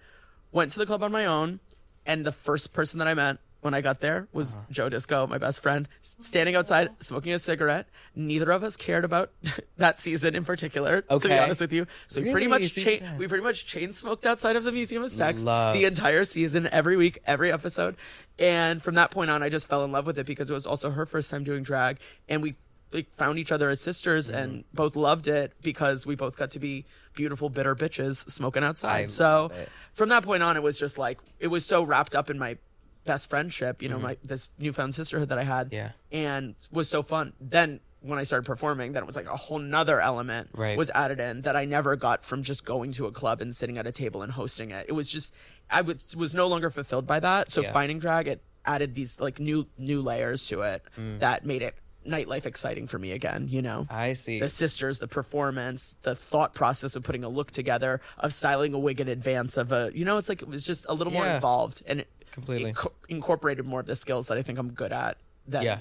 [0.52, 1.60] Went to the club on my own,
[2.06, 4.64] and the first person that I met when I got there was Uh-huh.
[4.72, 7.88] Joe Disco, my best friend, standing outside smoking a cigarette.
[8.16, 9.32] Neither of us cared about
[9.78, 11.02] that season in particular.
[11.02, 11.40] To be Okay.
[11.40, 14.64] honest with you, so we pretty much cha- we pretty much chain smoked outside of
[14.64, 15.76] the Museum of Sex Love.
[15.76, 17.96] the entire season, every week, every episode.
[18.40, 20.66] And from that point on, I just fell in love with it because it was
[20.66, 22.56] also her first time doing drag, and we
[22.92, 24.38] like, found each other as sisters Mm-hmm.
[24.38, 29.04] and both loved it because we both got to be beautiful, bitter bitches smoking outside.
[29.06, 29.52] I so
[29.94, 32.58] from that point on, it was just like it was so wrapped up in my
[33.06, 34.04] best friendship, you know, Mm-hmm.
[34.04, 35.92] my this newfound sisterhood that I had, Yeah.
[36.12, 37.34] and was so fun.
[37.40, 40.78] Then when I started performing, then it was like a whole nother element Right.
[40.78, 43.78] was added in that I never got from just going to a club and sitting
[43.78, 44.86] at a table and hosting it.
[44.90, 45.34] It was just
[45.70, 47.52] I was was no longer fulfilled by that.
[47.52, 47.72] So Yeah.
[47.72, 51.20] finding drag it added these like new new layers to it Mm.
[51.20, 53.88] that made it nightlife exciting for me again, you know.
[53.90, 54.38] I see.
[54.42, 58.80] the sisters, the performance, the thought process of putting a look together, of styling a
[58.80, 61.26] wig in advance of a, you know, it's like it was just a little more
[61.26, 62.72] involved and it, Completely.
[62.72, 65.18] it co- incorporated more of the skills that I think I'm good at
[65.48, 65.80] than Yeah.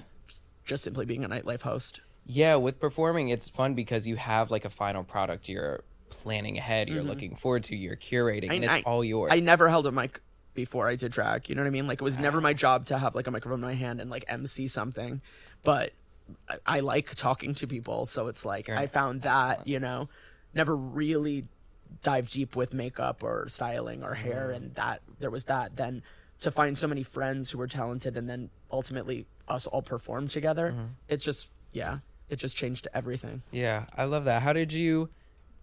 [0.65, 2.01] just, simply being a nightlife host.
[2.27, 6.88] Yeah, with performing, it's fun because you have like a final product you're planning ahead,
[6.88, 8.88] you're looking forward to, you're curating, and it's Mm-hmm.
[8.88, 9.33] I- all yours.
[9.35, 10.21] I never held a mic
[10.55, 11.49] before I did drag.
[11.49, 11.87] You know what I mean?
[11.87, 14.11] Like it was never my job to have like a microphone in my hand and
[14.11, 15.21] like MC something,
[15.65, 15.93] but
[16.49, 20.09] I, I like talking to people, so it's like I found that you know,
[20.55, 21.45] never really
[22.03, 24.57] dive deep with makeup or styling or hair, Mm.
[24.57, 25.77] and that there was that.
[25.77, 26.03] Then
[26.43, 30.71] to find so many friends who were talented, and then ultimately us all perform together,
[30.73, 30.85] Mm-hmm.
[31.09, 33.43] it just yeah, it just changed everything.
[33.51, 34.43] yeah, I love that.
[34.43, 35.09] How did you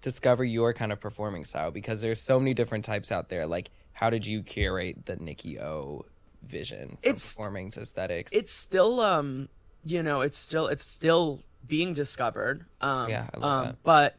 [0.01, 1.71] discover your kind of performing style?
[1.71, 3.45] Because there's so many different types out there.
[3.45, 6.05] Like, how did you curate the Nicky O
[6.43, 8.31] vision It's- performing to aesthetics?
[8.31, 9.49] it's still um
[9.83, 13.75] you know it's still it's still being discovered um Yeah, I love um that.
[13.83, 14.15] but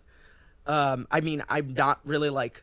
[0.66, 2.62] um i mean i'm not really like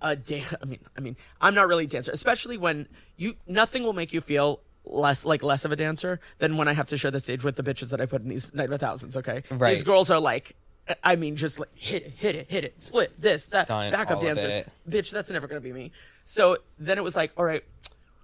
[0.00, 3.82] a dan i mean i mean i'm not really a dancer especially when you nothing
[3.82, 6.96] will make you feel less like less of a dancer than when i have to
[6.96, 9.16] share the stage with the bitches that i put in these night of a thousands
[9.16, 9.74] okay Right.
[9.74, 10.54] these girls are like
[11.04, 14.20] I mean, just like hit it, hit it, hit it, split this, that, Stunt, backup
[14.20, 14.54] dancers.
[14.88, 15.92] Bitch, that's never gonna be me.
[16.24, 17.62] So then it was like, all right,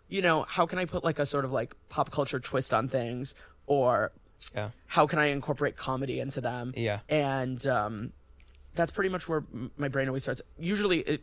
[0.08, 2.88] you know, how can I put like a sort of like pop culture twist on
[2.88, 3.34] things,
[3.66, 4.12] or
[4.54, 4.70] yeah.
[4.86, 6.72] how can I incorporate comedy into them?
[6.76, 7.00] Yeah.
[7.08, 8.12] and um,
[8.74, 9.44] that's pretty much where
[9.76, 10.40] my brain always starts.
[10.58, 11.22] Usually, it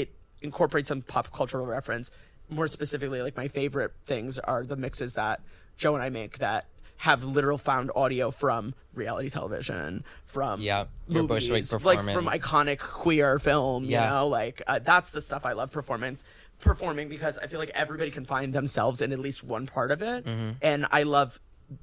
[0.00, 2.10] it incorporates some pop cultural reference.
[2.50, 5.40] More specifically, like my favorite things are the mixes that
[5.78, 6.66] Joe and I make that
[6.98, 13.84] have literal found audio from reality television, from Yeah, movies, like from iconic queer film.
[13.84, 14.04] Yeah.
[14.04, 16.22] You know, like uh, that's the stuff I love performance
[16.60, 20.02] performing because I feel like everybody can find themselves in at least one part of
[20.02, 20.50] it, Mm-hmm.
[20.62, 21.40] and I love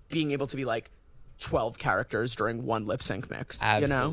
[0.09, 0.89] being able to be like
[1.39, 3.61] 12 characters during one lip sync mix.
[3.81, 4.09] You know?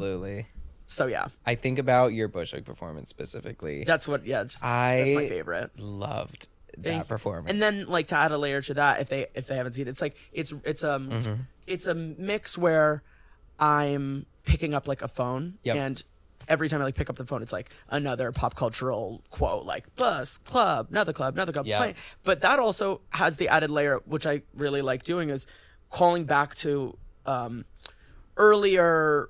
[0.88, 3.84] So yeah, I think about your Bushwig performance specifically.
[3.84, 4.26] that's what.
[4.26, 5.70] Yeah, just, I that's my favorite.
[5.78, 7.50] loved And- that performance.
[7.52, 9.86] And then like to add a layer to that, if they if they haven't seen
[9.86, 11.42] it, it's like it's it's um Mm-hmm.
[11.66, 13.02] it's a mix where
[13.60, 15.76] I'm picking up like a phone Yep.
[15.76, 16.02] and.
[16.50, 19.94] Every time I like pick up the phone, it's like another pop cultural quote, like
[19.96, 21.66] bus, club, another club, another club.
[21.66, 21.92] Yeah.
[22.24, 25.46] But that also has the added layer, which I really like doing, is
[25.90, 26.96] calling back to
[27.26, 27.66] um,
[28.38, 29.28] earlier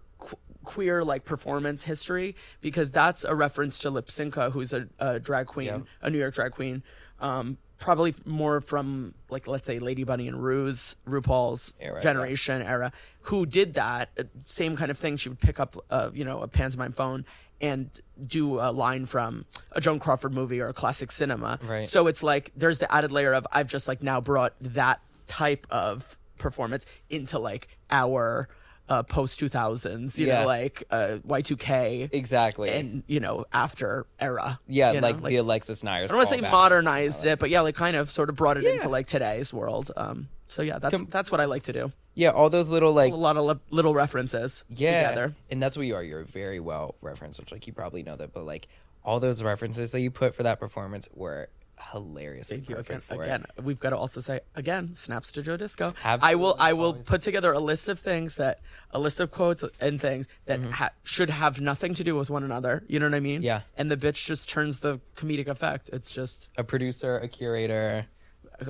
[0.68, 5.66] queer like performance history because that's a reference to Lypsinka, who's a, a drag queen,
[5.68, 5.78] Yeah.
[6.02, 6.82] a New York drag queen.
[7.20, 12.92] Um, probably more from like let's say Lady Bunny and Rue's RuPaul's Era, generation era,
[13.22, 15.16] who did that uh, same kind of thing.
[15.16, 17.24] She would pick up, uh, you know, a pantomime phone
[17.60, 17.90] and
[18.24, 21.58] do a line from a Joan Crawford movie or a classic cinema.
[21.66, 21.88] Right.
[21.88, 25.66] So it's like there's the added layer of I've just like now brought that type
[25.70, 28.48] of performance into like our
[28.88, 30.40] uh, post 2000s, you Yeah.
[30.42, 32.70] know, like uh, Y2K exactly.
[32.70, 34.58] and, you know, after era.
[34.66, 36.04] yeah, know, like, the Alexis Neiers.
[36.04, 38.56] I don't want to say modernized it, but yeah, like kind of sort of brought
[38.56, 38.70] it Yeah.
[38.70, 39.90] into like today's world.
[39.96, 41.92] Um, so yeah, that's Com- that's what I like to do.
[42.14, 45.34] Yeah, all those little like A lot of li- little references yeah, together.
[45.50, 46.02] and that's what you are.
[46.02, 48.66] You're very well referenced, which like you probably know that, but like
[49.04, 51.48] all those references that you put for that performance were
[51.92, 52.48] hilarious.
[52.48, 53.00] Thank you again.
[53.00, 53.64] for Again, it.
[53.64, 55.94] we've got to also say again, snaps to Joe Disco.
[56.04, 56.56] Absolutely, I will.
[56.58, 57.04] I will always.
[57.04, 58.60] put together a list of things that
[58.90, 60.70] a list of quotes and things that Mm-hmm.
[60.70, 62.84] ha- should have nothing to do with one another.
[62.88, 63.42] You know what I mean?
[63.42, 63.60] Yeah.
[63.76, 65.90] And the bitch just turns the comedic effect.
[65.92, 68.06] It's just a producer, a curator.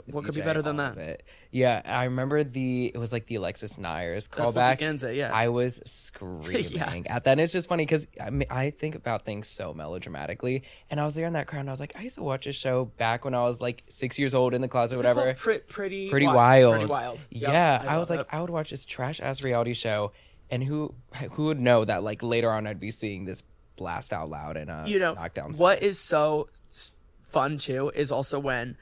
[0.07, 1.23] What could be better than that?
[1.51, 4.83] Yeah, I remember the it was like the Alexis Neiers callback.
[4.83, 5.33] it, yeah.
[5.33, 7.33] I was screaming at that.
[7.33, 11.05] And it's just funny because I, mean, I think about things so melodramatically, and I
[11.05, 11.61] was there in that crowd.
[11.61, 13.85] and I was like, I used to watch a show back when I was like
[13.89, 15.35] six years old in the closet, whatever.
[15.35, 16.75] Pretty, pretty, pretty wi- wild.
[16.75, 17.27] Pretty wild.
[17.31, 18.27] Yep, yeah, I, love was like, it.
[18.31, 20.13] I would watch this trash ass reality show,
[20.51, 20.95] and who
[21.33, 23.43] who would know that like later on I'd be seeing this
[23.77, 25.53] blast out loud and uh you know knockdown.
[25.53, 26.49] what is so
[27.29, 28.77] fun too is also when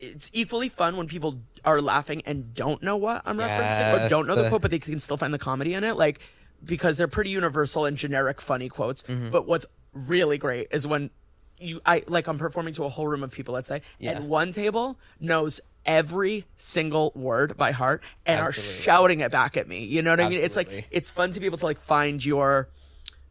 [0.00, 4.26] it's equally fun when people are laughing and don't know what I'm referencing or don't
[4.26, 5.96] know the quote, but they can still find the comedy in it.
[5.96, 6.20] Like
[6.64, 9.02] because they're pretty universal and generic funny quotes.
[9.04, 9.30] Mm-hmm.
[9.30, 11.10] But what's really great is when
[11.58, 14.12] you I like I'm performing to a whole room of people, let's say, Yeah.
[14.12, 18.78] and one table knows every single word by heart and Absolutely.
[18.78, 19.84] are shouting it back at me.
[19.84, 20.40] You know what I mean?
[20.40, 22.68] It's like it's fun to be able to like find your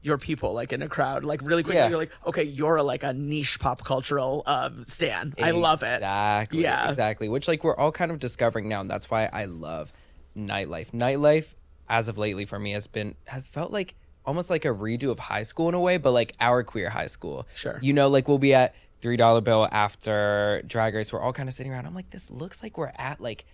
[0.01, 1.89] your people like in a crowd like really quickly Yeah.
[1.89, 6.61] you're like okay you're like a niche pop cultural uh stan i love it Exactly.
[6.61, 6.89] Yeah.
[6.89, 7.27] Exactly.
[7.29, 9.91] Which like we're all kind of discovering now, and that's why I love
[10.37, 10.91] nightlife.
[10.91, 11.55] Nightlife,
[11.89, 15.19] as of lately, for me has been has felt like almost like a redo of
[15.19, 17.45] high school in a way, but like our queer high school.
[17.55, 17.77] Sure.
[17.81, 21.11] You know, like we'll be at three dollar bill after Drag Race.
[21.11, 21.85] We're all kind of sitting around.
[21.85, 23.45] I'm like, this looks like we're at like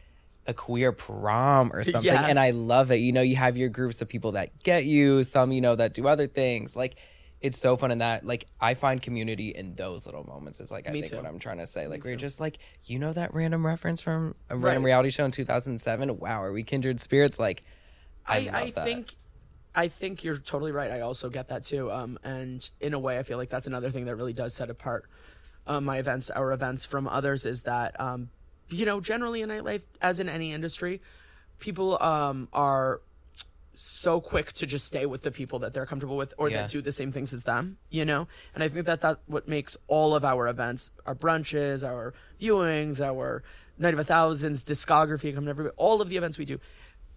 [0.47, 2.27] a queer prom or something, Yeah.
[2.27, 2.97] and I love it.
[2.97, 5.93] You know, you have your groups of people that get you, some you know that
[5.93, 6.95] do other things, like.
[7.41, 10.60] It's so fun in that, like, I find community in those little moments.
[10.60, 11.17] Is like I Me think too.
[11.17, 11.86] what I'm trying to say.
[11.86, 14.88] Like, we're just like, you know, that random reference from a random Right.
[14.88, 16.17] reality show in 2007.
[16.17, 17.38] Wow, are we kindred spirits?
[17.38, 17.62] Like,
[18.25, 19.15] I, i, I think
[19.75, 23.19] i think you're totally right i also get that too um and in a way
[23.19, 25.08] i feel like that's another thing that really does set apart
[25.67, 28.29] um, my events our events from others is that um
[28.69, 31.01] you know generally in nightlife as in any industry
[31.60, 33.01] people um are
[33.73, 36.62] so quick to just stay with the people that they're comfortable with or Yeah.
[36.63, 39.47] that do the same things as them you know and i think that that what
[39.47, 43.43] makes all of our events our brunches our viewings our
[43.78, 46.60] night of a thousands discography come to everybody all of the events we do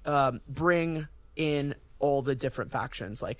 [0.05, 1.07] um, bring
[1.37, 3.39] in all the different factions like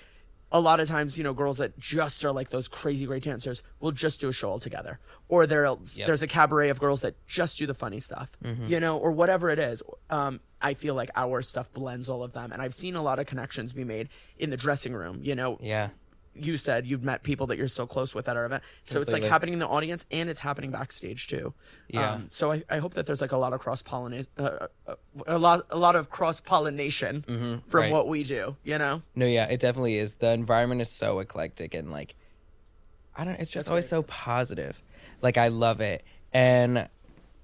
[0.51, 3.63] a lot of times you know girls that just are like those crazy great dancers
[3.81, 5.67] will just do a show all together or there
[6.07, 9.51] there's a cabaret of girls that just do the funny stuff you know or whatever
[9.51, 9.83] it is.
[10.11, 12.51] Um, i feel like our stuff blends all of them.
[12.53, 14.09] And i've seen a lot of connections be made
[14.39, 15.59] in the dressing room you know?
[15.61, 15.91] Yeah,
[16.45, 18.63] you said you've met people that you're so close with at our event.
[18.85, 21.55] So it's like happening in the audience and it's happening backstage too.
[21.89, 22.13] Yeah.
[22.13, 24.95] Um, so I, I hope that there's like a lot of cross pollination, uh, uh,
[25.27, 27.77] a lot a lot of cross pollination from Mm-hmm.
[27.77, 27.93] right.
[27.93, 28.57] what we do.
[28.65, 29.03] You know.
[29.15, 30.15] no, yeah, it definitely is.
[30.17, 32.15] The environment is so eclectic and like,
[33.17, 33.35] I don't.
[33.41, 34.81] It's just always so positive.
[35.23, 36.05] Like, I love it.
[36.33, 36.89] And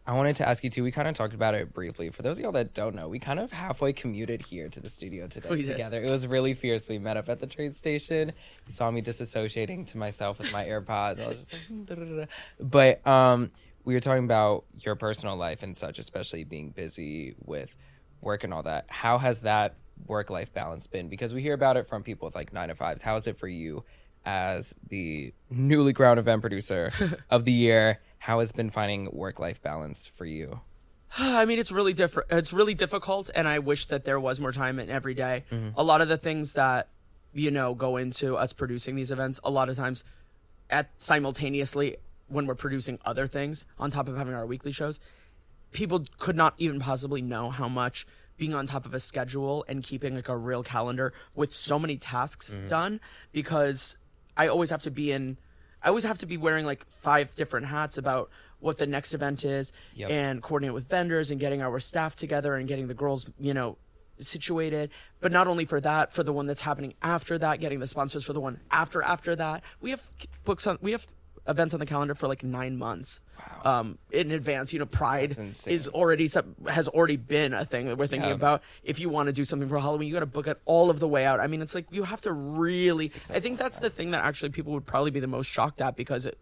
[0.06, 0.82] I wanted to ask you too.
[0.82, 2.10] We kind of talked about it briefly.
[2.10, 4.90] For those of y'all that don't know, we kind of halfway commuted here to the
[4.90, 5.66] studio today did.
[5.66, 6.02] together.
[6.02, 6.88] It was really fierce.
[6.88, 8.32] We met up at the train station.
[8.66, 11.24] You saw me disassociating to myself with my AirPods.
[11.24, 12.26] I was just like, "Hmm, da, da, da, da."
[12.60, 13.50] but um,
[13.84, 17.74] we were talking about your personal life and such, especially being busy with
[18.20, 18.84] work and all that.
[18.88, 21.08] How has that work life balance been?
[21.08, 23.00] Because we hear about it from people with like nine to fives.
[23.00, 23.84] How is it for you
[24.26, 26.92] as the newly crowned event producer
[27.30, 28.00] of the year?
[28.24, 30.60] How has been finding work life balance for you?
[31.18, 32.30] I mean, it's really different.
[32.32, 35.44] It's really difficult, and I wish that there was more time in every day.
[35.52, 35.68] Mm-hmm.
[35.76, 36.88] A lot of the things that
[37.34, 40.04] you know go into us producing these events, a lot of times,
[40.70, 45.00] at simultaneously when we're producing other things on top of having our weekly shows,
[45.72, 48.06] people could not even possibly know how much
[48.38, 51.98] being on top of a schedule and keeping like a real calendar with so many
[51.98, 52.68] tasks mm-hmm.
[52.68, 53.00] done
[53.32, 53.98] because
[54.34, 55.36] I always have to be in
[55.84, 59.44] I always have to be wearing like five different hats about what the next event
[59.44, 60.10] is Yep.
[60.10, 63.76] and coordinate with vendors and getting our staff together and getting the girls, you know,
[64.18, 64.90] situated.
[65.20, 68.24] But not only for that, for the one that's happening after that, getting the sponsors
[68.24, 69.62] for the one after after that.
[69.80, 70.02] We have
[70.44, 71.06] books on we have
[71.46, 73.20] events on the calendar for like nine months
[73.64, 74.72] um, in advance.
[74.72, 76.28] You know, Pride is already
[76.68, 78.34] has already been a thing that we're thinking Yeah.
[78.34, 78.62] about.
[78.82, 81.00] If you want to do something for Halloween, you got to book it all of
[81.00, 81.40] the way out.
[81.40, 83.12] I mean, it's like you have to really.
[83.30, 85.96] I think that's the thing that actually people would probably be the most shocked at
[85.96, 86.38] because it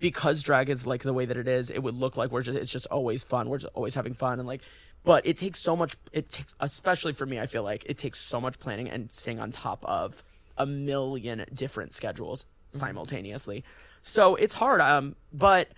[0.00, 2.58] because drag is like the way that it is, it would look like we're just
[2.58, 3.48] it's just always fun.
[3.48, 4.62] We're just always having fun and like
[5.04, 8.18] but it takes so much it takes especially for me, I feel like it takes
[8.20, 10.22] so much planning and staying on top of
[10.58, 13.64] a million different schedules simultaneously.
[14.04, 14.80] So it's hard.
[14.80, 15.68] Um but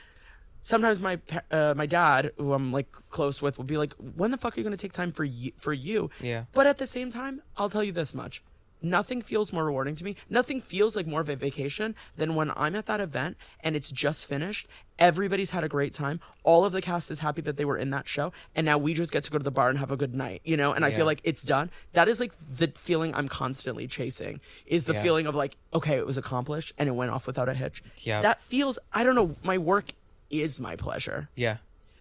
[0.63, 1.19] sometimes my
[1.51, 4.61] uh, my dad, who I'm like close with, will be like, "When the fuck are
[4.61, 6.11] you gonna take time for you?" For you?
[6.21, 6.45] Yeah.
[6.53, 8.43] But at the same time, I'll tell you this much:
[8.83, 10.17] nothing feels more rewarding to me.
[10.31, 13.91] Nothing feels like more of a vacation than when I'm at that event and it's
[13.91, 14.67] just finished.
[14.99, 16.21] Everybody's had a great time.
[16.43, 18.95] All of the cast is happy that they were in that show, and now we
[18.95, 20.73] just get to go to the bar and have a good night, you know.
[20.73, 21.71] And I feel like it's done.
[21.93, 24.41] That is like the feeling I'm constantly chasing.
[24.65, 25.03] Is the Yeah.
[25.03, 27.83] feeling of like, okay, it was accomplished and it went off without a hitch.
[27.99, 28.23] Yeah.
[28.23, 28.79] That feels.
[28.93, 29.37] I don't know.
[29.43, 29.93] My work
[30.31, 31.59] is my pleasure Yeah.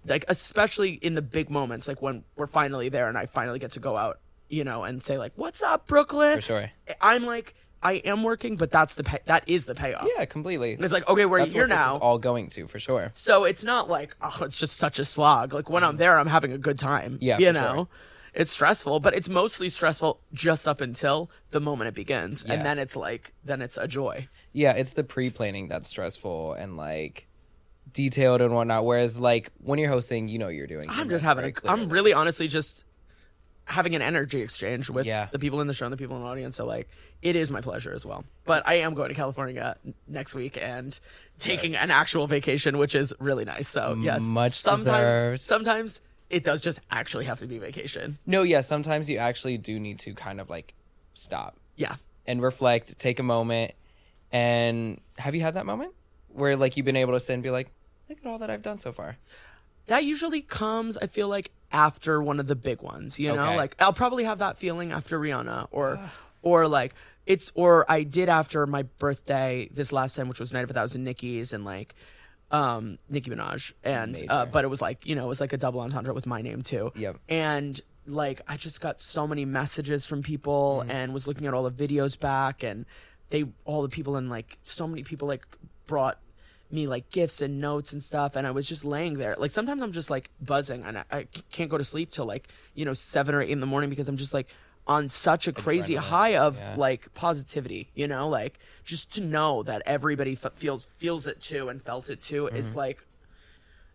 [0.08, 3.70] like especially in the big moments like when we're finally there and i finally get
[3.72, 6.72] to go out you know and say like what's up brooklyn For sure.
[7.02, 10.78] i'm like i am working but that's the pay that is the payoff Yeah, completely.
[10.80, 13.12] it's like okay we're here now all going to for sure.
[13.14, 15.98] so it's not like oh it's just such a slog like when i'm mm-hmm.
[16.00, 17.88] there i'm having a good time Yeah, you know sure.
[18.34, 22.54] it's stressful but it's mostly stressful just up until the moment it begins Yeah.
[22.56, 26.78] and then it's like then it's a joy Yeah, it's the pre-planning that's stressful and
[26.78, 27.28] like
[27.94, 28.86] detailed and whatnot.
[28.86, 30.88] Whereas like when you're hosting, you know what you're doing.
[30.90, 32.84] I'm just having a, I'm really honestly just
[33.66, 35.28] having an energy exchange with Yeah.
[35.32, 36.56] the people in the show and the people in the audience.
[36.56, 36.88] So like
[37.22, 38.24] it is my pleasure as well.
[38.46, 39.76] But I am going to California
[40.08, 40.98] next week and
[41.40, 43.68] taking an actual vacation, which is really nice.
[43.68, 45.42] So yes, Much sometimes deserved.
[45.42, 48.18] sometimes it does just actually have to be vacation.
[48.26, 50.74] No, yeah, sometimes you actually do need to kind of like
[51.14, 51.96] stop Yeah.
[52.28, 53.74] and reflect, take a moment.
[54.32, 55.94] And have you had that moment
[56.30, 57.70] where like you've been able to sit and be like,
[58.10, 59.18] look at all that I've done so far?
[59.88, 63.20] That usually comes, I feel like, after one of the big ones.
[63.20, 63.58] You know, Okay.
[63.58, 66.00] like I'll probably have that feeling after Rihanna, or,
[66.42, 66.94] or like
[67.26, 70.74] it's, or I did after my birthday this last time, which was Night of a
[70.74, 71.96] Thousand Nickies, and like,
[72.52, 75.58] um, Nicki Minaj, and uh, but it was like you know, it was like a
[75.58, 76.92] double entendre with my name too.
[76.96, 77.18] Yep.
[77.28, 80.92] And like I just got so many messages from people, Mm-hmm.
[80.92, 82.86] and was looking at all the videos back, and
[83.32, 85.46] they all the people and like so many people like
[85.88, 86.20] brought
[86.72, 89.82] me like gifts and notes and stuff and i was just laying there like sometimes
[89.84, 92.94] i'm just like buzzing and i, I can't go to sleep till like you know
[92.94, 94.48] seven or eight in the morning because i'm just like
[94.88, 96.76] on such a crazy high of yeah.
[96.78, 101.70] like positivity you know like just to know that everybody f- feels feels it too
[101.70, 102.56] and felt it too Mm-hmm.
[102.58, 103.06] is like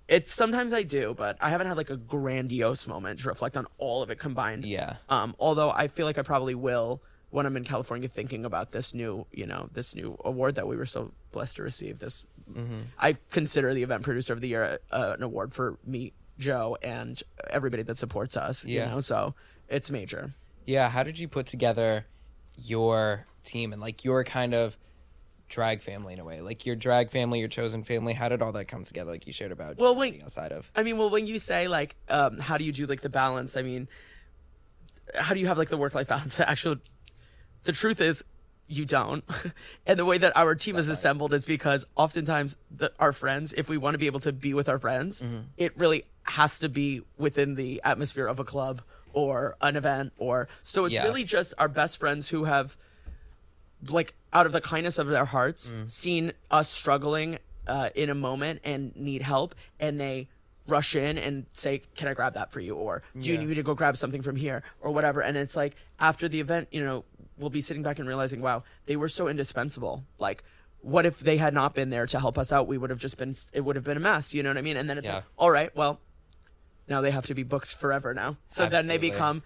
[0.09, 3.67] it's sometimes i do but i haven't had like a grandiose moment to reflect on
[3.79, 4.97] all of it combined Yeah.
[5.09, 8.93] um, although I feel like I probably will when I'm in California thinking about this
[8.93, 12.01] new, you know, this new award that we were so blessed to receive.
[12.01, 12.81] This, Mm-hmm.
[12.99, 17.23] I consider the event producer of the year uh, an award for me, Joe, and
[17.49, 18.65] everybody that supports us.
[18.65, 18.87] Yeah.
[18.87, 19.35] You know, so
[19.69, 20.35] it's major.
[20.67, 22.07] Yeah, how did you put together
[22.57, 24.77] your team and like your kind of
[25.49, 26.41] drag family in a way?
[26.41, 29.33] Like your drag family, your chosen family, how did all that come together like you
[29.33, 30.23] shared about Well, wait.
[30.23, 30.71] outside of?
[30.77, 33.57] I mean, well, when you say like, um, how do you do like the balance?
[33.57, 33.89] I mean,
[35.19, 36.39] how do you have like the work life balance?
[36.41, 36.79] Actually,
[37.65, 38.25] the truth is,
[38.71, 39.25] you don't.
[39.87, 43.69] and the way that our team is assembled is because oftentimes the, our friends, if
[43.69, 45.41] we want to be able to be with our friends, Mm-hmm.
[45.59, 48.81] it really has to be within the atmosphere of a club
[49.13, 51.03] or an event or so it's Yeah.
[51.03, 52.77] really just our best friends who have
[53.89, 55.91] like out of the kindness of their hearts Mm.
[55.91, 60.29] seen us struggling uh, in a moment and need help and they
[60.67, 63.55] rush in and say can i grab that for you or do you need me
[63.57, 66.85] to go grab something from here or whatever and it's like after the event you
[66.85, 67.05] know
[67.41, 70.43] we'll be sitting back and realizing wow they were so indispensable like
[70.83, 73.17] what if they had not been there to help us out we would have just
[73.19, 75.07] been it would have been a mess you know what i mean and then it's
[75.07, 75.17] Yeah.
[75.17, 76.01] like all right well
[76.89, 79.43] now they have to be booked forever now so then they become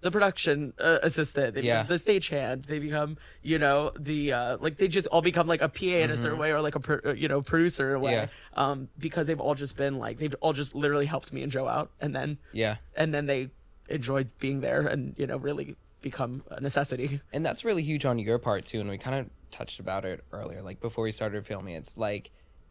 [0.00, 1.84] the production uh, assistant, they Yeah.
[1.84, 5.68] the stagehand, they become, you know, the uh, like they just all become like a
[5.68, 7.98] PA in a certain way or like a pro- uh, you know producer in a
[8.00, 8.26] way, Mm-hmm.
[8.56, 8.70] Yeah.
[8.70, 11.68] um, because they've all just been like they've all just literally helped me and Joe
[11.68, 12.78] out, and then Yeah.
[12.96, 13.50] and then they
[13.88, 17.20] enjoyed being there and you know really become a necessity.
[17.32, 18.80] And that's really huge on your part too.
[18.80, 21.74] And we kind of touched about it earlier, like before we started filming.
[21.74, 22.30] It's like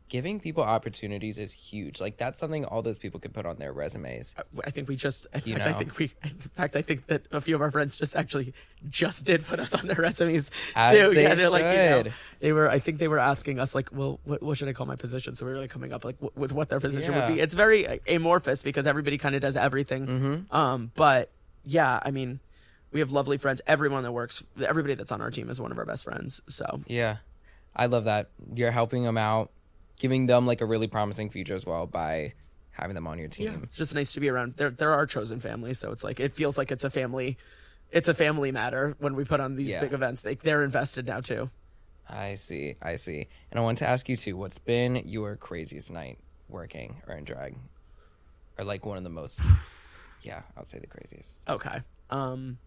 [0.09, 2.01] giving people opportunities is huge.
[2.01, 4.35] Like that's something all those people could put on their resumes.
[4.65, 7.21] I think we just, in You fact, I think we, in fact, I think that
[7.31, 8.53] a few of our friends just actually
[8.89, 11.13] just did put us on their resumes As too.
[11.13, 12.03] yeah, they're like, you know,
[12.41, 12.69] they were.
[12.69, 15.33] I think they were asking us like, well, what, what should I call my position?
[15.35, 17.29] So we were like coming up like w- with what their position Yeah.
[17.29, 17.39] would be.
[17.39, 20.07] It's very uh, amorphous because everybody kind of does everything.
[20.07, 20.53] Mm-hmm.
[20.53, 21.29] Um, but
[21.63, 22.41] yeah, I mean,
[22.91, 23.61] we have lovely friends.
[23.67, 26.41] Everyone that works, everybody that's on our team is one of our best friends.
[26.47, 27.17] So Yeah.
[27.75, 28.29] I love that.
[28.53, 29.49] You're helping them out,
[29.99, 32.33] giving them like a really promising future as well by
[32.71, 33.61] having them on your yeah, team.
[33.63, 34.53] it's just nice to be around.
[34.57, 37.37] They're they're our chosen family, so it's like it feels like it's a family.
[37.91, 39.79] It's a family matter when we put on these Yeah.
[39.81, 40.21] big events.
[40.21, 41.49] They they're invested now too.
[42.09, 42.75] I see.
[42.81, 43.27] I see.
[43.51, 44.35] And I want to ask you too.
[44.35, 46.17] What's been your craziest night
[46.49, 47.55] working or in drag,
[48.57, 49.39] or like one of the most?
[50.23, 51.41] Yeah, I would say the craziest.
[51.49, 51.81] Okay.
[52.11, 52.59] Um.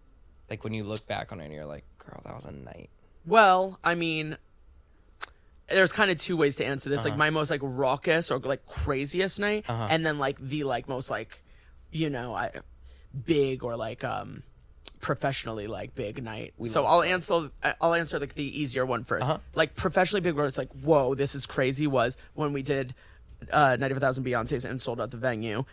[0.55, 2.89] Like when you look back on it, and you're like, "Girl, that was a night."
[3.27, 4.37] Well, I mean,
[5.69, 7.05] there's kind of two ways to answer this.
[7.05, 11.11] Like my most like raucous or like craziest night, and then like the like most
[11.11, 11.43] like,
[11.91, 12.53] you know, I
[13.27, 14.45] big or like um
[15.01, 16.55] professionally like big night.
[16.67, 17.51] so I'll answer
[17.81, 19.23] I'll answer like the easier one 1st
[19.57, 22.95] Like professionally big where it's like, whoa, this is crazy was when we did
[23.53, 25.65] uh, Night of a Thousand Beyonces and sold out the venue.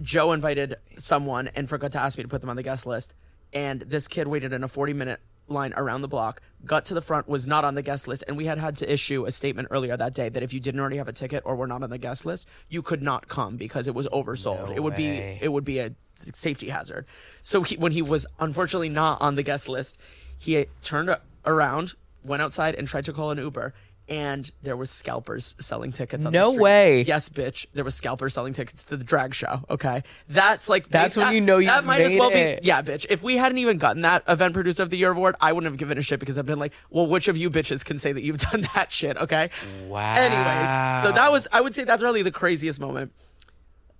[0.00, 3.14] Joe invited someone and forgot to ask me to put them on the guest list.
[3.52, 7.02] And this kid waited in a 40 minute line around the block, got to the
[7.02, 8.24] front, was not on the guest list.
[8.28, 10.80] And we had had to issue a statement earlier that day that if you didn't
[10.80, 13.56] already have a ticket or were not on the guest list, you could not come
[13.56, 14.68] because it was oversold.
[14.68, 15.38] No it would way.
[15.38, 15.92] be it would be a
[16.34, 17.06] safety hazard.
[17.42, 19.98] So he, when he was unfortunately not on the guest list,
[20.38, 21.94] he turned around,
[22.24, 23.74] went outside, and tried to call an Uber.
[24.10, 26.26] And there was scalpers selling tickets.
[26.26, 27.02] On No way.
[27.02, 27.66] Yes, bitch.
[27.74, 29.62] There was scalpers selling tickets to the drag show.
[29.70, 32.60] Okay, that's like That's when you know you that might as well it.
[32.62, 32.66] be.
[32.66, 33.06] Yeah, bitch.
[33.08, 35.78] If we hadn't even gotten that event producer of the year award, I wouldn't have
[35.78, 38.22] given a shit because I've been like, well, which of you bitches can say that
[38.24, 39.16] you've done that shit?
[39.16, 39.48] Okay.
[39.86, 40.16] Wow.
[40.16, 43.12] Anyways, so that was I would say that's really the craziest moment.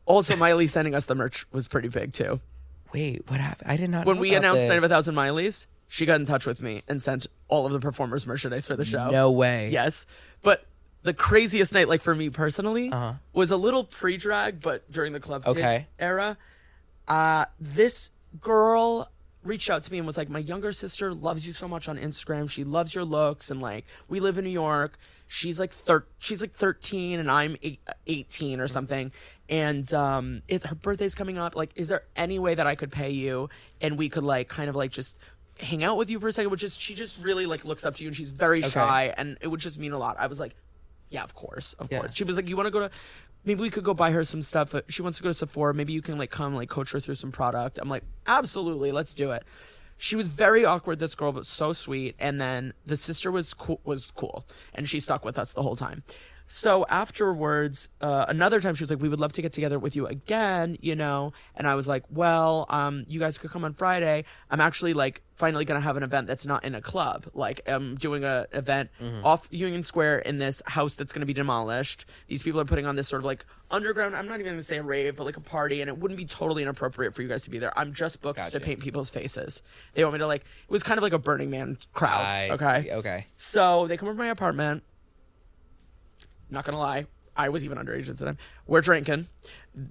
[0.06, 2.40] Also, Miley sending us the merch was pretty big too.
[2.92, 3.70] Wait, what happened?
[3.70, 4.06] I did not.
[4.06, 4.68] When we announced this.
[4.70, 7.72] Night of a Thousand Mileys, she got in touch with me and sent all of
[7.72, 9.10] the performers merchandise for the show.
[9.10, 9.68] No way.
[9.70, 10.06] Yes,
[10.42, 10.64] but
[11.02, 13.14] the craziest night, like for me personally, Uh-huh.
[13.32, 15.88] was a little pre-drag, but during the club Okay.
[15.98, 16.38] era.
[17.08, 19.10] Uh, this girl
[19.42, 21.98] reached out to me and was like, "My younger sister loves you so much on
[21.98, 22.48] Instagram.
[22.48, 24.98] She loves your looks, and like we live in New York.
[25.26, 29.10] She's like thir- she's like 13, and I'm eight- 18 or something.
[29.48, 31.56] And um, it, her birthday's coming up.
[31.56, 33.48] Like, is there any way that I could pay you,
[33.80, 35.18] and we could like kind of like just."
[35.60, 37.94] Hang out with you for a second which is she just really like looks up
[37.96, 40.40] to you and she's very shy and it would just mean a lot i was
[40.40, 40.54] like
[41.12, 41.98] yeah, of course, of Yeah.
[42.02, 42.12] course.
[42.14, 42.90] She was like, "You want to go to?
[43.44, 44.72] Maybe we could go buy her some stuff.
[44.88, 45.74] She wants to go to Sephora.
[45.74, 49.12] Maybe you can like come like coach her through some product." I'm like, "Absolutely, let's
[49.12, 49.42] do it."
[49.98, 51.00] She was very awkward.
[51.00, 52.14] This girl, but so sweet.
[52.20, 55.74] And then the sister was cool, was cool, and she stuck with us the whole
[55.74, 56.04] time.
[56.52, 59.94] So afterwards, uh, another time she was like, "We would love to get together with
[59.94, 61.32] you again," you know.
[61.54, 64.24] And I was like, "Well, um, you guys could come on Friday.
[64.50, 67.26] I'm actually like finally gonna have an event that's not in a club.
[67.34, 68.90] Like I'm doing a event
[69.22, 72.04] off Union Square in this house that's gonna be demolished.
[72.26, 74.16] These people are putting on this sort of like underground.
[74.16, 76.24] I'm not even gonna say a rave, but like a party, and it wouldn't be
[76.24, 77.72] totally inappropriate for you guys to be there.
[77.78, 78.58] I'm just booked Gotcha.
[78.58, 79.62] to paint people's faces.
[79.94, 80.42] They want me to like.
[80.42, 82.24] It was kind of like a Burning Man crowd.
[82.24, 82.82] I okay.
[82.82, 82.90] see.
[82.90, 83.26] Okay.
[83.36, 84.82] So they come over to my apartment.
[86.50, 88.38] Not gonna lie, I was even underage at the time.
[88.66, 89.26] We're drinking,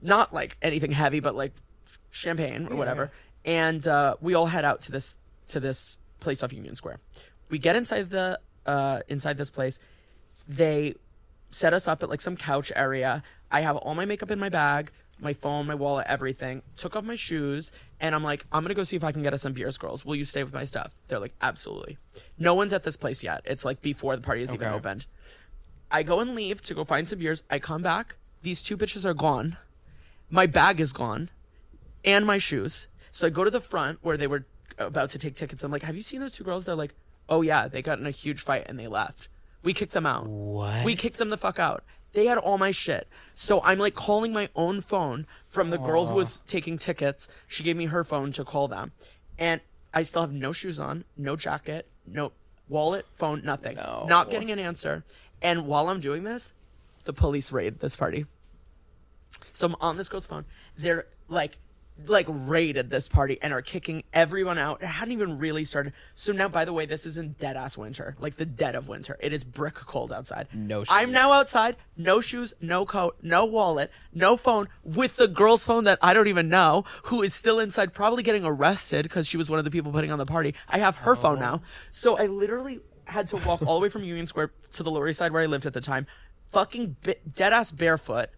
[0.02, 1.54] not like anything heavy, but like
[2.12, 3.12] champagne or whatever.
[3.46, 5.16] And uh, we all head out to this
[5.50, 7.00] to this place off Union Square.
[7.50, 9.80] We get inside the uh, inside this place.
[10.48, 10.96] They
[11.52, 13.24] set us up at like some couch area.
[13.52, 16.62] I have all my makeup in my bag, my phone, my wallet, everything.
[16.78, 19.34] Took off my shoes, and I'm like, I'm gonna go see if I can get
[19.34, 20.06] us some beers, girls.
[20.06, 20.92] Will you stay with my stuff?
[21.08, 21.98] They're like, absolutely.
[22.38, 23.42] No one's at this place yet.
[23.46, 25.06] It's like before the party is even opened.
[25.92, 27.44] I go and leave to go find some beers.
[27.50, 28.16] I come back.
[28.42, 29.58] These two bitches are gone.
[30.30, 31.30] My bag is gone,
[32.06, 32.88] and my shoes.
[33.12, 34.46] So I go to the front where they were
[34.78, 35.64] about to take tickets.
[35.64, 36.94] I'm like, "Have you seen those two girls?" They're like,
[37.28, 39.28] "Oh yeah, they got in a huge fight and they left.
[39.64, 40.28] We kicked them out.
[40.28, 40.86] What?
[40.86, 41.84] We kicked them the fuck out.
[42.14, 43.08] They had all my shit.
[43.34, 47.28] So I'm like calling my own phone from the girl who was taking tickets.
[47.48, 48.94] She gave me her phone to call them.
[49.38, 49.62] And
[49.94, 52.32] I still have no shoes on, no jacket, no
[52.68, 53.76] wallet, phone, nothing.
[53.76, 54.06] No.
[54.08, 55.04] Not getting an answer.
[55.42, 56.54] And while I'm doing this,
[57.06, 58.26] the police raid this party.
[59.54, 60.46] So I'm on this girl's phone.
[60.78, 61.58] They're like,
[62.08, 64.82] like raided this party and are kicking everyone out.
[64.82, 65.94] It hadn't even really started.
[66.14, 68.88] So now, by the way, this is in dead ass winter, like the dead of
[68.88, 69.18] winter.
[69.20, 70.48] It is brick cold outside.
[70.54, 70.90] No shoes.
[70.92, 75.84] I'm now outside, no shoes, no coat, no wallet, no phone, with the girl's phone
[75.86, 79.50] that I don't even know, who is still inside, probably getting arrested because she was
[79.50, 80.56] one of the people putting on the party.
[80.68, 81.42] I have her phone oh.
[81.42, 81.62] now.
[81.92, 82.80] So I literally
[83.10, 85.42] had to walk all the way from Union Square to the Lower East Side where
[85.42, 86.08] I lived at the time,
[86.52, 88.30] fucking bi- dead ass barefoot,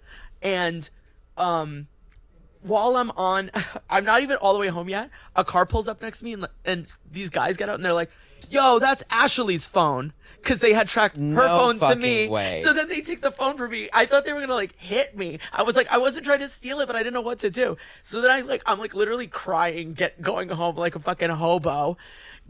[0.42, 0.90] and
[1.38, 1.88] um
[2.62, 3.50] while I'm on,
[3.90, 5.10] I'm not even all the way home yet.
[5.36, 7.94] A car pulls up next to me, and, and these guys get out, and they're
[7.94, 8.12] like,
[8.50, 12.28] "Yo, that's Ashley's phone," because they had tracked her No phone to me.
[12.28, 12.62] way.
[12.64, 13.90] So then they take the phone from me.
[13.94, 15.40] I thought they were gonna like hit me.
[15.54, 17.50] I was like, I wasn't trying to steal it, but I didn't know what to
[17.50, 17.78] do.
[18.04, 21.98] So then I like, I'm like literally crying, get going home like a fucking hobo.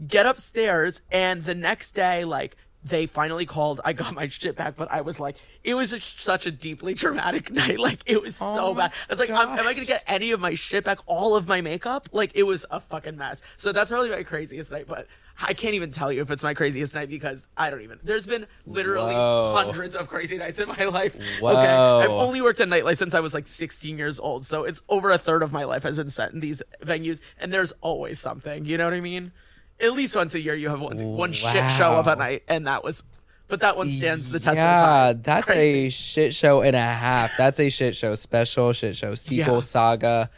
[0.06, 3.80] Get upstairs, and the next day, like they finally called.
[3.84, 6.94] I got my shit back, but I was like, it was a, such a deeply
[6.94, 7.78] traumatic night.
[7.78, 8.92] Like it was Oh so bad.
[9.08, 10.98] I was like, I'm, am I gonna get any of my shit back?
[11.06, 12.08] All of my makeup?
[12.12, 13.42] Like it was a fucking mess.
[13.56, 14.86] So that's probably my craziest night.
[14.88, 15.06] But
[15.40, 17.98] I can't even tell you if it's my craziest night because I don't even.
[18.02, 19.54] There's been literally Whoa.
[19.56, 21.14] hundreds of crazy nights in my life.
[21.16, 24.82] Okay, I've only worked at nightlife since I was like 16 years old, so it's
[24.88, 28.18] over a third of my life has been spent in these venues, and there's always
[28.18, 28.64] something.
[28.64, 29.32] You know what I mean?
[29.82, 32.66] At least once a year, you have one one shit show of a night, and
[32.66, 33.02] that was.
[33.48, 35.22] But that one stands the test yeah, of time.
[35.24, 35.86] that's Crazy.
[35.86, 37.32] a shit show and a half.
[37.36, 39.60] That's a shit show special, shit show sequel Yeah.
[39.60, 40.30] saga.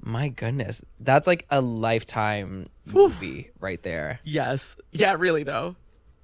[0.00, 4.18] My goodness, that's like a lifetime movie right there.
[4.24, 5.76] yes, yeah, really though.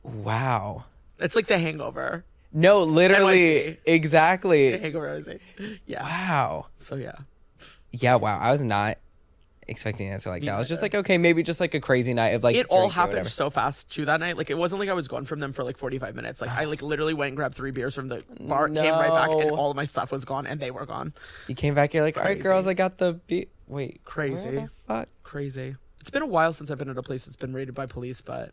[0.03, 0.85] Wow.
[1.21, 2.25] It's like The Hangover.
[2.53, 3.85] No, literally, NYC.
[3.85, 4.79] The exactly.
[4.79, 5.41] Hangover, I was like,
[5.87, 6.03] yeah.
[6.03, 6.67] Wow.
[6.77, 7.13] So yeah,
[7.93, 8.39] Yeah, wow.
[8.39, 8.99] I was not
[9.73, 10.55] expecting it to like Me that.
[10.55, 12.79] I was just like, okay, maybe just like a crazy night of like it all
[12.83, 13.29] drinking or happened whatever.
[13.29, 14.37] so fast too that night.
[14.37, 16.41] Like it wasn't like I was gone from them for like 45 minutes.
[16.41, 19.31] Like I like literally went and grabbed three beers from the bar, came right back,
[19.33, 19.57] and No.
[19.57, 21.13] all of my stuff was gone, and they were gone.
[21.49, 22.43] You came back, you're like, all right, Crazy.
[22.43, 23.51] girls, I got the beat.
[23.67, 24.49] Wait, Crazy.
[24.51, 25.09] where the fuck?
[25.25, 25.77] Crazy.
[26.01, 28.21] It's been a while since I've been at a place that's been raided by police,
[28.21, 28.53] but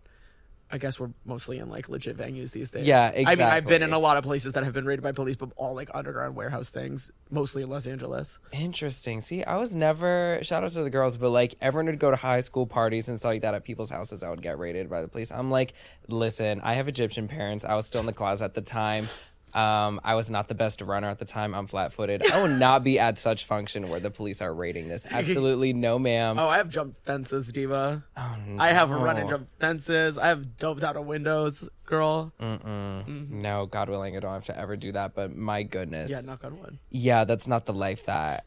[0.72, 2.86] I guess we're mostly in like legit venues these days.
[2.86, 5.12] Yeah, I mean, I've been in a lot of places that have been raided by
[5.12, 8.38] police, but all like underground warehouse things, mostly in Los Angeles.
[8.52, 9.22] Interesting.
[9.22, 12.18] See, I was never shout out to the girls, but like everyone would go to
[12.18, 14.22] high school parties and stuff like that at people's houses.
[14.22, 15.32] I would get raided by the police.
[15.32, 15.74] I'm like,
[16.08, 17.66] listen, I have Egyptian parents.
[17.66, 19.08] I was still in the closet at the time.
[19.56, 21.56] Um, I was not the best runner at the time.
[21.56, 22.30] I'm flat footed.
[22.32, 25.06] I will not be at such function where the police are raiding this.
[25.10, 26.38] Absolutely no, ma'am.
[26.40, 28.04] Oh, I have jumped fences, diva.
[28.16, 28.62] Oh, no.
[28.64, 30.18] I have run and jumped fences.
[30.18, 32.32] I have dove out of windows, girl.
[32.40, 33.30] Mm-mm.
[33.30, 35.16] No, God willing, I don't have to ever do that.
[35.16, 36.78] But my goodness, Yeah, knock on wood.
[36.90, 38.46] yeah, that's not the life that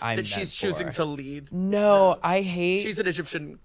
[0.00, 0.16] I'm.
[0.16, 1.52] That she's choosing to lead.
[1.52, 2.82] No, I hate.
[2.82, 3.58] She's an Egyptian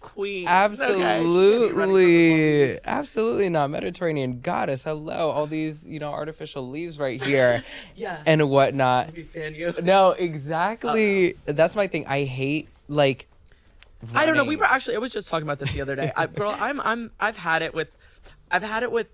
[0.00, 0.46] queen.
[0.48, 1.72] Okay, she can't be running from the Absolutely.
[1.74, 2.80] police.
[2.84, 3.70] Absolutely not.
[3.70, 4.84] Mediterranean goddess.
[4.84, 5.30] Hello.
[5.30, 7.64] All these, you know, artificial leaves right here
[7.96, 8.22] Yeah.
[8.26, 9.06] and whatnot.
[9.06, 9.74] Let me fan you.
[9.82, 11.36] No, exactly.
[11.46, 12.06] That's my thing.
[12.06, 13.28] I hate like
[14.14, 14.44] I don't know.
[14.44, 14.96] We were actually.
[14.96, 16.12] I was just talking about this the other day.
[16.14, 16.80] I, girl, I'm.
[16.80, 17.10] I'm.
[17.18, 17.88] I've had it with.
[18.50, 19.08] I've had it with.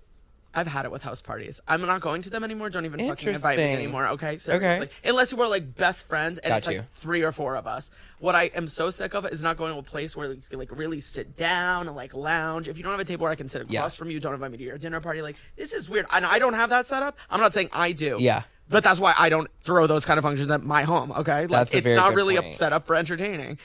[0.53, 1.61] I've had it with house parties.
[1.67, 2.69] I'm not going to them anymore.
[2.69, 3.83] Don't even fucking invite me Interesting.
[3.85, 4.07] anymore.
[4.09, 4.89] Okay, seriously.
[5.03, 6.77] Unless we're like best friends and Got it's you.
[6.79, 7.89] like three or four of us.
[8.19, 10.59] What I am so sick of is not going to a place where you can
[10.59, 12.67] like really sit down and like lounge.
[12.67, 13.87] If you don't have a table where I can sit across Yeah.
[13.89, 15.21] from you, don't invite me to your dinner party.
[15.21, 16.05] Like this is weird.
[16.11, 17.17] And I don't have that set up.
[17.29, 18.17] I'm not saying I do.
[18.19, 18.43] Yeah.
[18.71, 21.11] But that's why I don't throw those kind of functions at my home.
[21.11, 22.55] Okay, like That's it's not really point.
[22.55, 23.59] set up for entertaining.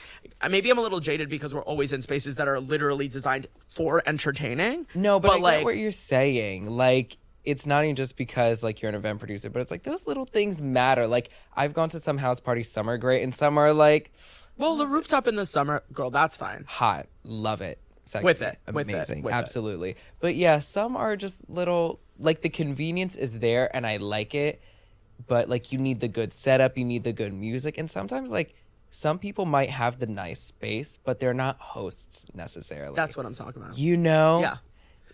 [0.49, 4.03] Maybe I'm a little jaded because we're always in spaces that are literally designed for
[4.07, 4.87] entertaining.
[4.95, 6.69] No, but, I like get what you're saying.
[6.69, 10.07] Like, it's not even just because like you're an event producer, but it's like those
[10.07, 11.07] little things matter.
[11.07, 14.13] Like, I've gone to some house parties, some are great, and some are like
[14.59, 16.65] well, the rooftop in the summer, girl, that's fine.
[16.67, 17.07] hot.
[17.25, 17.79] Love it.
[18.07, 18.25] Sexy.
[18.25, 19.23] With it, with it, Amazing.
[19.23, 19.37] with it.
[19.37, 19.97] Absolutely.
[20.21, 24.63] But yeah, some are just little like the convenience is there and I like it,
[25.27, 28.55] but like you need the good setup, you need the good music, and sometimes like
[28.91, 32.97] some people might have the nice space, but they're not hosts necessarily.
[32.97, 33.77] That's what I'm talking about.
[33.77, 34.41] you know.
[34.41, 34.57] yeah.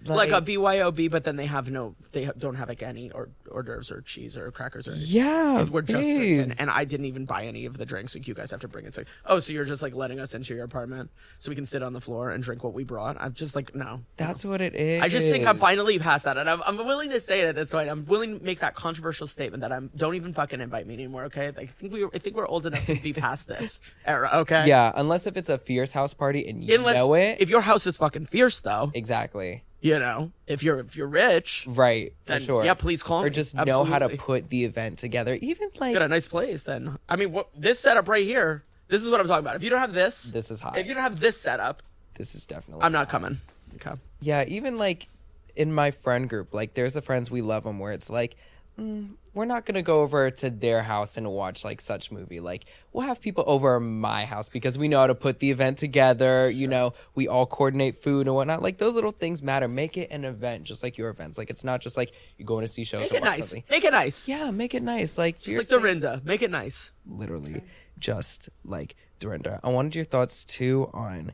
[0.06, 3.62] Like, a BYOB, but then they have no, they don't have like any or hors
[3.62, 5.08] d'oeuvres or cheese or crackers or anything.
[5.16, 8.14] Yeah, We're just drinking, and I didn't even buy any of the drinks.
[8.14, 8.88] Like you guys have to bring it.
[8.88, 11.66] It's like, oh, so you're just like letting us into your apartment so we can
[11.66, 13.16] sit on the floor and drink what we brought.
[13.20, 15.02] I'm just like, no, That's what it is.
[15.02, 17.54] I just think I'm finally past that, and I'm, I'm willing to say it at
[17.54, 17.88] this point.
[17.88, 21.24] I'm willing to make that controversial statement that I'm don't even fucking invite me anymore.
[21.24, 24.30] Okay, Like, I think we I think we're old enough to be past this era.
[24.34, 27.36] Okay, Yeah, unless if it's a fierce house party and you Unless know it.
[27.40, 29.62] if your house is fucking fierce though, exactly.
[29.82, 32.14] You know, if you're if you're rich, Right.
[32.24, 32.64] For Then, sure.
[32.64, 33.30] yeah, please call Or me.
[33.30, 35.36] just know how to put the event together.
[35.42, 36.62] Even like get a nice place.
[36.62, 38.64] Then I mean, what this setup right here.
[38.88, 39.56] This is what I'm talking about.
[39.56, 40.78] If you don't have this, this is hot.
[40.78, 41.82] if you don't have this setup,
[42.16, 42.84] this is definitely.
[42.84, 43.38] I'm not coming.
[43.76, 43.92] Okay.
[44.20, 45.08] Yeah, even like
[45.56, 48.36] in my friend group, like there's a friends we love them where it's like,
[48.78, 52.40] mm, we're not gonna go over to their house and watch like such movie.
[52.40, 55.50] Like we'll have people over at my house because we know how to put the
[55.50, 56.50] event together.
[56.50, 58.62] You know, we all coordinate food and whatnot.
[58.62, 59.68] Like those little things matter.
[59.68, 61.38] Make it an event, just like your events.
[61.38, 63.10] Like it's not just like you're going to see shows.
[63.10, 63.48] Make it nice.
[63.48, 63.64] something.
[63.70, 64.28] Make it nice.
[64.28, 65.16] Yeah, make it nice.
[65.16, 66.20] Like Just like Dorinda.
[66.24, 66.92] Make it nice.
[67.06, 67.62] literally
[67.98, 69.60] just like Dorinda.
[69.62, 71.32] I wanted your thoughts too on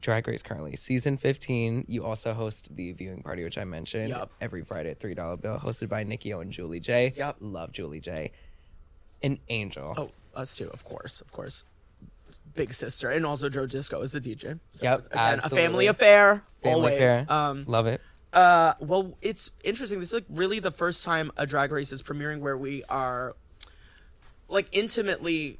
[0.00, 0.76] Drag Race currently.
[0.76, 4.30] Season 15, you also host the viewing party, which I mentioned Yup.
[4.40, 7.12] every Friday at $3 bill, hosted by Nicky O and Julie J.
[7.16, 7.36] Yup.
[7.40, 8.32] Love Julie J.
[9.22, 9.94] An angel.
[9.96, 11.64] Oh, us too, of course, of course.
[12.54, 14.58] Big sister, and also Joe Disco is the DJ.
[14.72, 16.42] So Yep, again, a family affair.
[16.62, 16.94] Family always.
[16.94, 17.26] affair.
[17.32, 18.00] Um, Love it.
[18.32, 20.00] uh, well, it's interesting.
[20.00, 23.36] This is like really the first time a drag race is premiering where we are
[24.48, 25.58] like intimately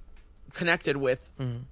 [0.53, 1.67] connected with n-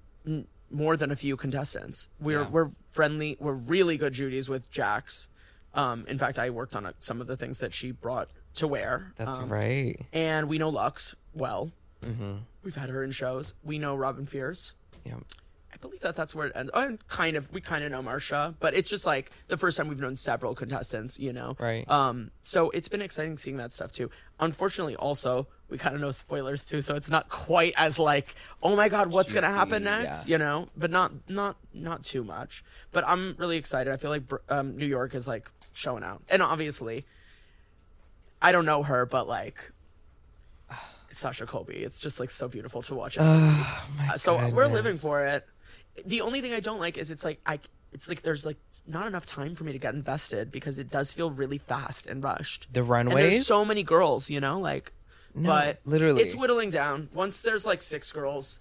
[0.70, 2.08] more than a few contestants.
[2.20, 2.48] We're Yeah.
[2.48, 3.36] we're friendly.
[3.40, 5.28] We're really good Judy's with Jax.
[5.74, 8.66] Um, in fact, I worked on a, some of the things that she brought to
[8.66, 9.12] wear.
[9.16, 10.00] That's Um, right.
[10.12, 11.70] And we know Luxx well.
[12.04, 12.36] Mm-hmm.
[12.62, 13.54] We've had her in shows.
[13.62, 14.74] We know Robin Fierce.
[15.04, 15.16] Yeah.
[15.72, 16.70] I believe that that's where it ends.
[16.74, 17.52] Oh, kind of.
[17.52, 20.54] We kind of know Marcia, but it's just like the first time we've known several
[20.54, 21.18] contestants.
[21.20, 21.56] You know.
[21.60, 21.88] Right.
[21.88, 22.30] Um.
[22.42, 24.10] So it's been exciting seeing that stuff too.
[24.40, 28.74] Unfortunately, also we kind of know spoilers too, so it's not quite as like, oh
[28.74, 30.26] my god, what's gonna happen next?
[30.26, 30.32] yeah.
[30.32, 32.64] You know, but not not not too much.
[32.92, 33.92] But I'm really excited.
[33.92, 37.04] I feel like um, New York is like showing out, and obviously,
[38.40, 39.72] I don't know her, but like.
[41.10, 43.16] Sasha Colby, it's just like so beautiful to watch.
[43.18, 43.24] Oh
[43.96, 45.46] my Uh, so we're living for it.
[46.04, 47.58] The only thing I don't like is it's like I
[47.92, 51.12] it's like there's like not enough time for me to get invested because it does
[51.14, 52.68] feel really fast and rushed.
[52.72, 53.14] The And runways.
[53.16, 54.92] there's so many girls, you know, like
[55.34, 56.22] No, but literally.
[56.22, 57.08] it's whittling down.
[57.12, 58.60] Once there's like six girls,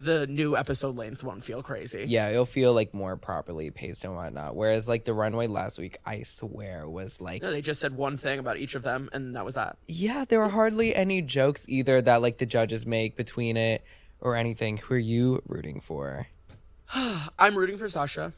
[0.00, 2.06] the new episode length won't feel crazy.
[2.08, 4.56] yeah, it'll feel like more properly paced and whatnot.
[4.56, 8.16] Whereas like the runway last week, I swear was like No, they just said one
[8.16, 9.76] thing about each of them and that was that.
[9.86, 13.84] Yeah, there were hardly any jokes either that like the judges make between it
[14.20, 14.78] or anything.
[14.78, 16.26] Who are you rooting for?
[16.94, 18.32] I'm rooting for Sasha.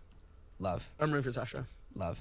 [0.58, 1.66] Love, I'm rooting for Sasha.
[1.94, 2.18] love,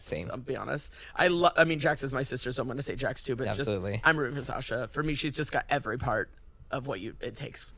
[0.00, 0.28] same.
[0.30, 0.90] I'll be honest.
[1.14, 1.52] I love.
[1.56, 3.36] I mean, Jax is my sister, so I'm going to say Jax too.
[3.36, 3.92] But Absolutely.
[3.94, 4.88] just I'm rooting for Sasha.
[4.92, 6.30] For me, she's just got every part
[6.70, 7.68] of what you it takes.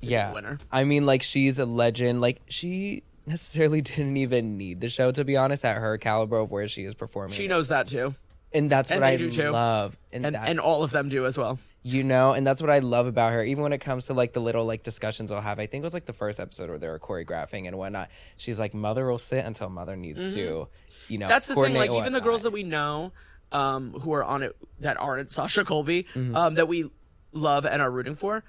[0.00, 0.58] to be a yeah, winner.
[0.72, 2.20] I mean, like she's a legend.
[2.20, 5.64] Like she necessarily didn't even need the show to be honest.
[5.64, 8.14] At her caliber of where she is performing, She knows that too,
[8.52, 9.50] and that's and what I do too.
[9.50, 9.96] love.
[10.12, 11.58] And and and all of them do as well.
[11.82, 13.42] You know, and that's what I love about her.
[13.42, 15.86] Even when it comes to like the little like discussions i'll have, I think it
[15.86, 18.10] was like the first episode where they were choreographing and whatnot.
[18.36, 20.68] She's like, "Mother will sit until mother needs to,"
[21.08, 21.24] you know.
[21.24, 21.28] Mm-hmm.
[21.28, 21.74] That's the thing.
[21.74, 23.12] Like even the girls that we know,
[23.52, 26.36] um, who are on it that aren't Sasha Colby, Mm-hmm.
[26.36, 26.90] um, that we
[27.32, 28.44] love and are rooting for.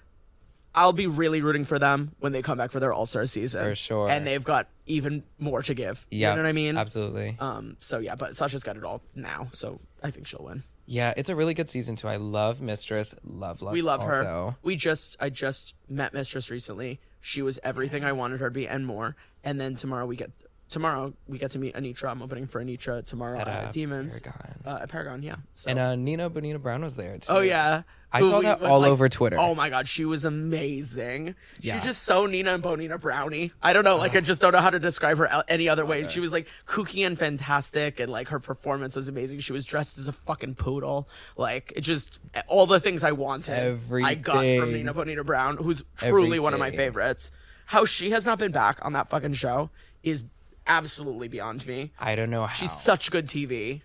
[0.74, 3.64] I'll be really rooting for them when they come back for their All Star season.
[3.64, 4.10] For sure.
[4.10, 6.06] And they've got even more to give.
[6.12, 6.78] Yeah, You know what I mean?
[6.78, 7.36] Absolutely.
[7.40, 7.78] Um.
[7.80, 10.64] So yeah, but Sasha's got it all now, so I think she'll win.
[10.86, 12.08] Yeah, it's a really good season too.
[12.08, 13.16] I love Mistress.
[13.24, 13.74] Love love.
[13.74, 14.56] we love her.
[14.62, 17.00] We just I just met Mistress recently.
[17.22, 19.16] She was everything I wanted her to be and more.
[19.44, 20.32] And then tomorrow we get
[20.72, 22.10] tomorrow we get to meet Anetra.
[22.10, 24.22] I'm opening for Anetra tomorrow at, At, uh, Demons.
[24.22, 24.56] Paragon.
[24.66, 25.36] Uh, at Paragon, yeah.
[25.56, 25.70] So.
[25.70, 27.28] And uh, Nina Bo'nina Brown was there too.
[27.32, 27.84] oh yeah.
[28.14, 29.38] I Who saw that all like- over Twitter.
[29.40, 31.34] Oh my god, she was amazing.
[31.62, 31.76] Yeah.
[31.76, 33.54] She's just so Nina and Bonina Brownie.
[33.62, 36.06] I don't know, like I just don't know how to describe her any other way.
[36.10, 39.40] She was like kooky and fantastic, and like her performance was amazing.
[39.40, 41.08] She was dressed as a fucking poodle.
[41.38, 43.80] Like it just all the things I wanted.
[44.04, 47.32] I got from Nina Bo'nina Brown, who's truly one of my favorites.
[47.68, 49.70] How she has not been back on that fucking show
[50.04, 50.26] is
[50.72, 51.92] absolutely beyond me.
[52.00, 52.54] I don't know how.
[52.54, 53.82] She's such good TV.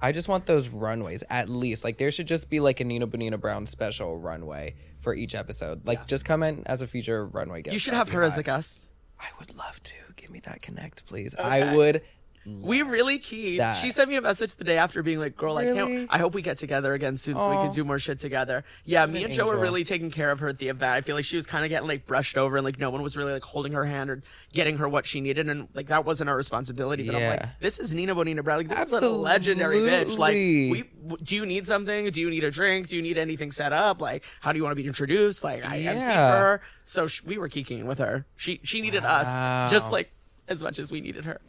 [0.00, 1.84] I just want those runways at least.
[1.84, 5.86] Like there should just be like a Nina Bo'nina Brown special runway for each episode.
[5.86, 7.74] Like just come in as a feature runway guest.
[7.74, 8.88] You should have her as a guest.
[9.18, 9.94] I would love to.
[10.16, 11.34] Give me that connect, please.
[11.34, 12.02] I would.
[12.46, 13.60] We really keyed.
[13.60, 13.74] that.
[13.74, 16.34] She sent me a message the day after being like, girl, I can't, I hope
[16.34, 18.64] we get together again soon so we can do more shit together.
[18.84, 20.92] Yeah, me an and Joe were really taking care of her at the event.
[20.92, 23.02] I feel like she was kind of getting like brushed over and like no one
[23.02, 24.22] was really like holding her hand or
[24.52, 25.48] getting her what she needed.
[25.48, 27.06] And like that wasn't our responsibility.
[27.06, 28.58] But I'm like, this is Nina Bo'nina Brown.
[28.58, 30.18] Like, this is a legendary bitch.
[30.18, 30.84] Like, we,
[31.22, 32.10] do you need something?
[32.10, 32.88] Do you need a drink?
[32.88, 34.00] Do you need anything set up?
[34.00, 35.44] Like, how do you want to be introduced?
[35.44, 36.62] Like, I have seen her.
[36.86, 38.26] So sh- we were kikiing with her.
[38.36, 40.10] She, she needed us just like
[40.48, 41.40] as much as we needed her.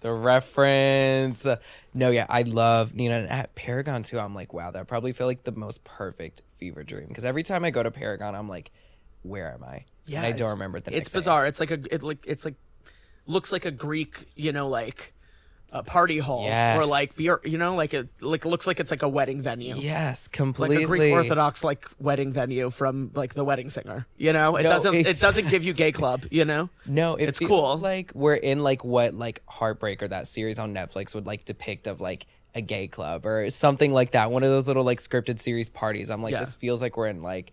[0.00, 1.46] The reference.
[1.94, 4.18] No, yeah, I love Nina and at Paragon too.
[4.18, 7.64] I'm like, wow, that probably feel like the most perfect fever dream because every time
[7.64, 8.70] I go to Paragon, I'm like,
[9.22, 9.84] where am I?
[10.06, 10.90] Yeah, and I don't remember the.
[10.90, 11.18] It's next day.
[11.18, 11.46] bizarre.
[11.46, 12.54] It's like a it like it's like
[13.26, 15.14] looks like a Greek, you know, like
[15.72, 19.02] a party hall or like beer, you know, like it like looks like it's like
[19.02, 19.76] a wedding venue.
[19.76, 20.78] Yes, completely.
[20.78, 24.06] Like a Greek Orthodox like wedding venue from like the wedding singer.
[24.16, 24.56] You know?
[24.56, 26.68] It No, doesn't it doesn't give you gay club, you know?
[26.86, 27.76] No, it It's cool.
[27.78, 32.00] Like we're in like what like Heartbreaker, that series on Netflix would like depict of
[32.00, 34.32] like a gay club or something like that.
[34.32, 36.10] One of those little like scripted series parties.
[36.10, 36.40] I'm like, Yeah.
[36.40, 37.52] this feels like we're in like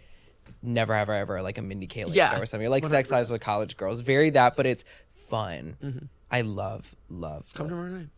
[0.63, 2.67] Never I Ever, like a Mindy Kaling Yeah, show or something.
[2.69, 4.01] Like Sex Lives with College Girls.
[4.01, 4.83] Very that, but it's
[5.29, 5.77] fun.
[5.83, 6.05] Mm-hmm.
[6.31, 7.45] I love, love.
[7.53, 8.09] Come love- tomorrow night.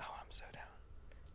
[0.00, 0.62] Oh, I'm so down.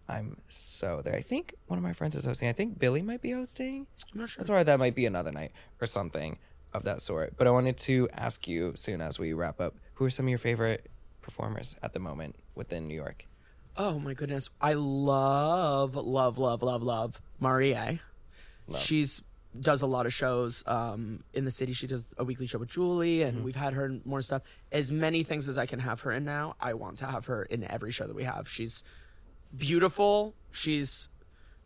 [0.09, 1.15] I'm so there.
[1.15, 2.47] I think one of my friends is hosting.
[2.47, 3.87] I think Billy might be hosting.
[4.13, 4.41] I'm not sure.
[4.41, 5.51] That's why that might be another night
[5.81, 6.37] or something
[6.73, 7.35] of that sort.
[7.37, 10.29] But I wanted to ask you soon as we wrap up, who are some of
[10.29, 10.89] your favorite
[11.21, 13.25] performers at the moment within New York?
[13.75, 14.49] Oh my goodness.
[14.59, 17.99] I love, love, love, love, love Marie.
[18.75, 19.21] She's
[19.59, 21.73] does a lot of shows um, in the city.
[21.73, 24.41] She does a weekly show with Julie, and we've had her in more stuff.
[24.71, 27.43] As many things as I can have her in now, I want to have her
[27.43, 28.47] in every show that we have.
[28.47, 28.83] She's
[29.55, 30.35] beautiful.
[30.51, 31.09] She's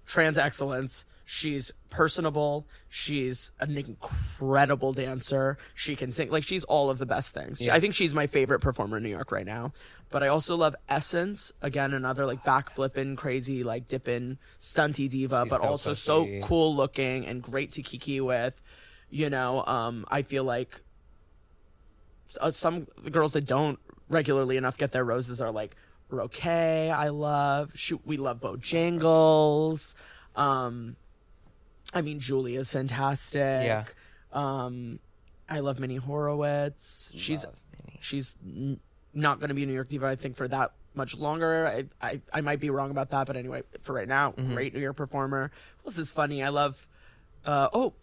[0.06, 1.06] trans excellence.
[1.34, 2.68] She's personable.
[2.90, 5.58] She's an incredible dancer.
[5.74, 6.30] She can sing.
[6.30, 7.66] Like she's all of the best things.
[7.70, 9.72] I think she's my favorite performer in New York right now.
[10.10, 11.54] But I also love Essence.
[11.62, 17.26] Again, another like backflipping, crazy, like dipping, stunty diva, but so also so cool looking
[17.26, 18.62] and great to kiki with.
[19.10, 20.82] You know, um, I feel like
[22.42, 23.80] uh, some girls that don't
[24.10, 25.78] regularly enough get their roses are like
[26.10, 26.46] Roque.
[26.46, 27.72] I love.
[27.74, 29.96] Shoot, we love Bojangles.
[30.36, 30.98] Um,
[31.94, 33.40] I mean, Julia's fantastic.
[33.42, 33.86] Yeah.
[34.32, 35.00] Um,
[35.50, 37.12] I love Minnie Horowitz.
[37.16, 38.00] She's Minnie.
[38.02, 38.80] she's n-
[39.14, 40.08] not going to be a New York diva.
[40.08, 41.68] I think for that much longer.
[41.68, 44.80] I, I I might be wrong about that, but anyway, for right now, great New
[44.82, 45.52] York performer.
[45.86, 46.44] This is funny.
[46.44, 46.88] I love.
[47.46, 47.94] Uh, oh.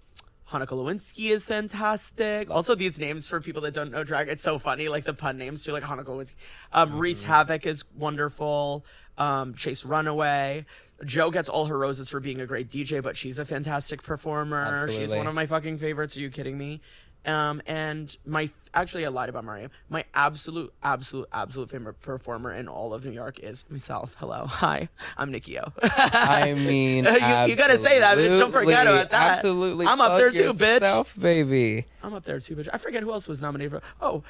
[0.51, 2.51] Hanukkah Lewinsky is fantastic.
[2.51, 4.89] Also, these names for people that don't know drag, it's so funny.
[4.89, 6.33] Like the pun names too, like Hanukkah Lewinsky.
[6.73, 8.83] Um, Reese Havoc is wonderful.
[9.19, 10.65] Um, Chase Runaway.
[11.05, 14.89] Joe gets all her roses for being a great DJ, but she's a fantastic performer.
[14.91, 16.17] She's one of my fucking favorites.
[16.17, 16.81] Are you kidding me?
[17.27, 19.71] Um, and my actually, I lied about Mariam.
[19.91, 24.15] My absolute, absolute, absolute favorite performer in all of New York is myself.
[24.19, 25.73] Hello, hi, I'm Nicky O.
[25.83, 27.11] I mean, You-
[27.49, 28.39] you gotta say that, bitch.
[28.39, 29.37] Don't forget about that.
[29.39, 30.81] Absolutely, I'm up there too, bitch.
[30.81, 31.87] yourself, baby.
[32.03, 32.69] I'm up there too, bitch.
[32.73, 33.83] I forget who else was nominated for.
[34.01, 34.23] Oh,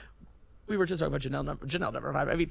[0.67, 2.29] we were just talking about Janelle number Janelle number five.
[2.29, 2.51] I mean,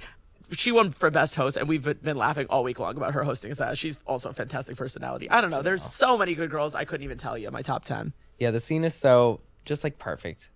[0.51, 3.51] she won for best host, and we've been laughing all week long about her hosting
[3.53, 3.77] that.
[3.77, 5.29] She's also a fantastic personality.
[5.29, 5.61] I don't know.
[5.61, 6.75] There's so many good girls.
[6.75, 8.13] I couldn't even tell you my top ten.
[8.39, 10.49] Yeah, the scene is so just like perfect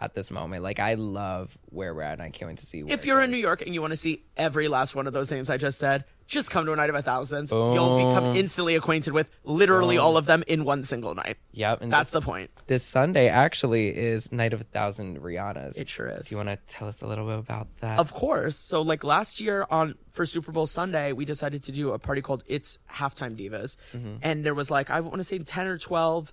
[0.00, 0.62] at this moment.
[0.62, 2.82] Like I love where we're at, and I can't wait to see.
[2.82, 3.30] Where If you're in.
[3.30, 5.78] New York and you want to see every last one of those names I just
[5.78, 7.52] said, just come to a night of a thousands.
[7.52, 11.36] You'll become instantly acquainted with literally all of them in one single night.
[11.52, 12.50] yep, and That's this, the point.
[12.66, 15.76] this Sunday actually is Night of a Thousand Rihannas.
[15.78, 16.28] It sure is.
[16.28, 17.98] Do you want to tell us a little bit about that?
[17.98, 18.56] Of course.
[18.56, 22.22] So like last year on for Super Bowl Sunday, we decided to do a party
[22.22, 23.76] called It's Halftime Divas.
[23.94, 24.16] Mm-hmm.
[24.22, 26.32] And there was like I want to say 10 or 12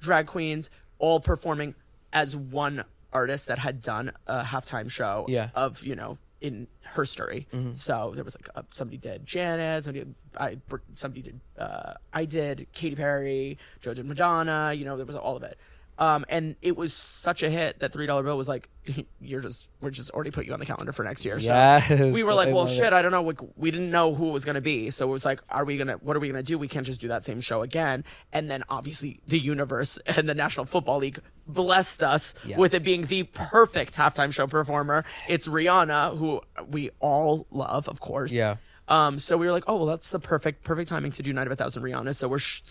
[0.00, 1.74] drag queens all performing
[2.12, 5.50] as one artist that had done a halftime show Yeah.
[5.54, 7.46] Of, you know, in her story.
[7.76, 10.58] So there was like uh, somebody did Janet, somebody did, I
[10.94, 15.36] somebody did uh I did Katy Perry, Joe did Madonna, you know, there was all
[15.36, 15.58] of it.
[15.98, 18.68] Um, and it was such a hit that three dollar bill was like,
[19.20, 22.08] "You're just, we're just already put you on the calendar for next year." Yes, so
[22.08, 22.92] we were like, I "Well, shit, it.
[22.92, 23.22] I don't know.
[23.22, 25.78] Like, we didn't know who it was gonna be, so it was like, are we
[25.78, 25.94] gonna?
[25.94, 26.58] What are we gonna do?
[26.58, 30.34] We can't just do that same show again." And then obviously the universe and the
[30.34, 35.04] National Football League blessed us with it being the perfect halftime show performer.
[35.28, 38.32] It's Rihanna, who we all love, of course.
[38.32, 38.56] Yeah.
[38.88, 41.46] Um, so we were like, oh well, that's the perfect perfect timing to do Night
[41.46, 42.14] of a Thousand Rihanna.
[42.14, 42.62] So we're sh-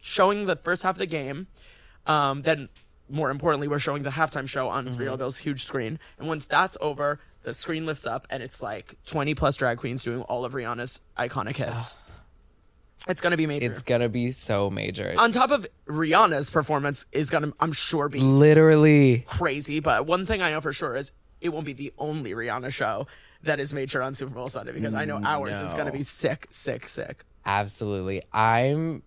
[0.00, 1.46] showing the first half of the game.
[2.06, 2.68] Um, then
[3.08, 5.16] more importantly, we're showing the halftime show on Mm-hmm.
[5.16, 5.98] Bill's huge screen.
[6.18, 10.02] And once that's over, the screen lifts up and it's like twenty plus drag queens
[10.02, 11.94] doing all of Rihanna's iconic hits.
[13.08, 13.70] It's gonna be major.
[13.70, 15.14] It's gonna be so major.
[15.18, 19.24] on top of Rihanna's performance is gonna, I'm sure, be Literally.
[19.26, 19.80] crazy.
[19.80, 23.06] But one thing I know for sure is it won't be the only Rihanna show
[23.42, 25.92] that is major on Super Bowl Sunday because I know mm, ours is going to
[25.92, 27.24] be sick, sick, sick.
[27.44, 28.22] Absolutely.
[28.32, 29.02] I'm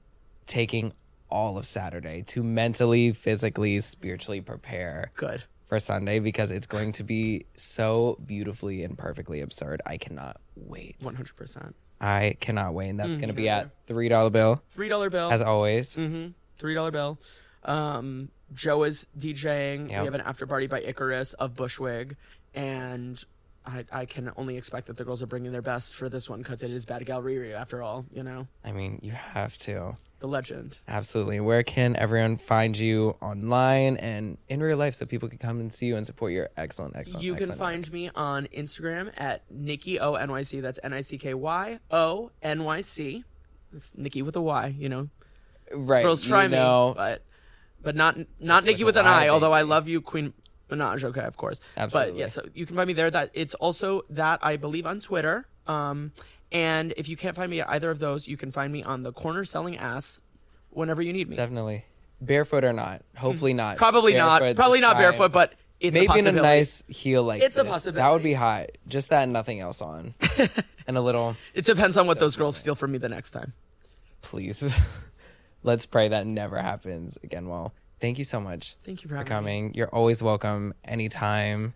[0.45, 0.93] taking
[1.29, 5.43] all of Saturday to mentally, physically, spiritually prepare Good.
[5.67, 9.81] for Sunday because it's going to be so beautifully and perfectly absurd.
[9.85, 10.99] I cannot wait.
[11.01, 11.73] 100%.
[12.01, 12.89] I cannot wait.
[12.89, 15.31] And Mm, that's going to be at $3 bill, $3 bill.
[15.31, 15.95] as always.
[15.95, 16.27] mm-hmm.
[16.59, 17.17] $3 bill.
[17.63, 19.89] Um, Joe is DJing.
[19.89, 20.01] Yep.
[20.01, 22.15] We have an after party by Icarus of Bushwig.
[22.53, 23.23] And
[23.67, 26.39] I, I can only expect that the girls are bringing their best for this one
[26.39, 28.47] because it is Bad Gal Riri, after all, you know?
[28.63, 29.95] I mean, you have to.
[30.19, 30.79] The legend.
[30.87, 31.39] Absolutely.
[31.41, 35.71] Where can everyone find you online and in real life so people can come and
[35.73, 37.69] see you and support your excellent, excellent, You can excellent work?
[37.69, 40.61] find me on Instagram at Nicky O N Y C.
[40.61, 43.23] That's N I C K Y O N Y C.
[43.73, 44.73] It's Nicky with a Y.
[44.77, 45.09] You know,
[45.73, 46.03] right.
[46.03, 47.21] girls try you me, but
[47.81, 49.29] but not not Nikki with with an an I, I.
[49.29, 50.33] Although I love you, Queen
[50.69, 51.03] Minaj.
[51.03, 51.61] Okay, of course.
[51.75, 52.19] But Absolutely.
[52.19, 53.11] yeah, so you can find me there.
[53.11, 55.47] That it's also that I believe on Twitter.
[55.67, 56.11] Um,
[56.51, 59.03] and if you can't find me at either of those, you can find me on
[59.03, 60.19] the corner selling ass
[60.69, 61.35] whenever you need me.
[61.35, 61.85] Definitely.
[62.21, 63.01] Barefoot or not.
[63.17, 63.77] Hopefully not.
[63.77, 64.55] Probably not.
[64.55, 66.41] Probably not barefoot, but it's maybe a in a possibility.
[66.41, 67.83] nice heel like It's a this.
[67.83, 68.67] That would be hot.
[68.87, 70.13] Just that and nothing else on.
[70.87, 73.53] and a little It depends on what those girls steal from me the next time.
[74.21, 74.63] please.
[75.63, 77.47] Let's pray that never happens again.
[77.49, 77.73] Well,
[78.05, 79.33] thank you so much Thank you for for having me.
[79.61, 79.73] coming.
[79.73, 81.73] You're always welcome anytime.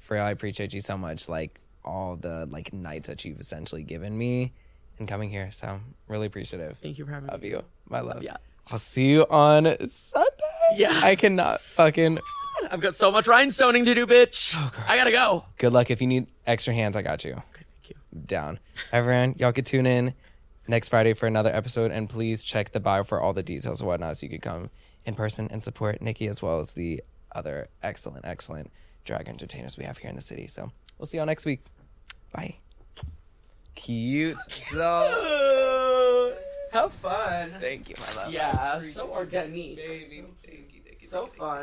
[0.00, 1.28] Frail, I appreciate you so much.
[1.28, 4.52] Like all the like nights that you've essentially given me
[4.98, 5.50] and coming here.
[5.50, 7.48] So really appreciative Thank you for having of me.
[7.48, 7.62] you.
[7.88, 8.22] My love.
[8.22, 8.36] Yeah.
[8.70, 10.28] I'll see you on Sunday.
[10.76, 11.00] Yeah.
[11.02, 12.18] I cannot fucking
[12.70, 14.54] I've got so much rhinestoning to do, bitch.
[14.56, 15.44] Oh, I gotta go.
[15.58, 15.90] good luck.
[15.90, 17.32] If you need extra hands, I got you.
[17.32, 17.96] Okay, thank you.
[18.26, 18.58] Down.
[18.92, 20.14] Everyone, y'all could tune in
[20.68, 21.90] next Friday for another episode.
[21.90, 24.70] And please check the bio for all the details and whatnot so you could come
[25.06, 27.02] in person and support Nicky as well as the
[27.34, 28.70] other excellent, excellent
[29.04, 30.46] drag entertainers we have here in the city.
[30.46, 31.64] So we'll see y'all next week.
[32.32, 32.56] Bye.
[33.74, 34.36] Cute.
[34.70, 36.34] So,
[36.72, 37.54] Have fun.
[37.60, 38.32] thank you, my love.
[38.32, 39.76] Yeah, so organic.
[39.76, 41.08] Baby, thank you, thank you.
[41.08, 41.60] So fun.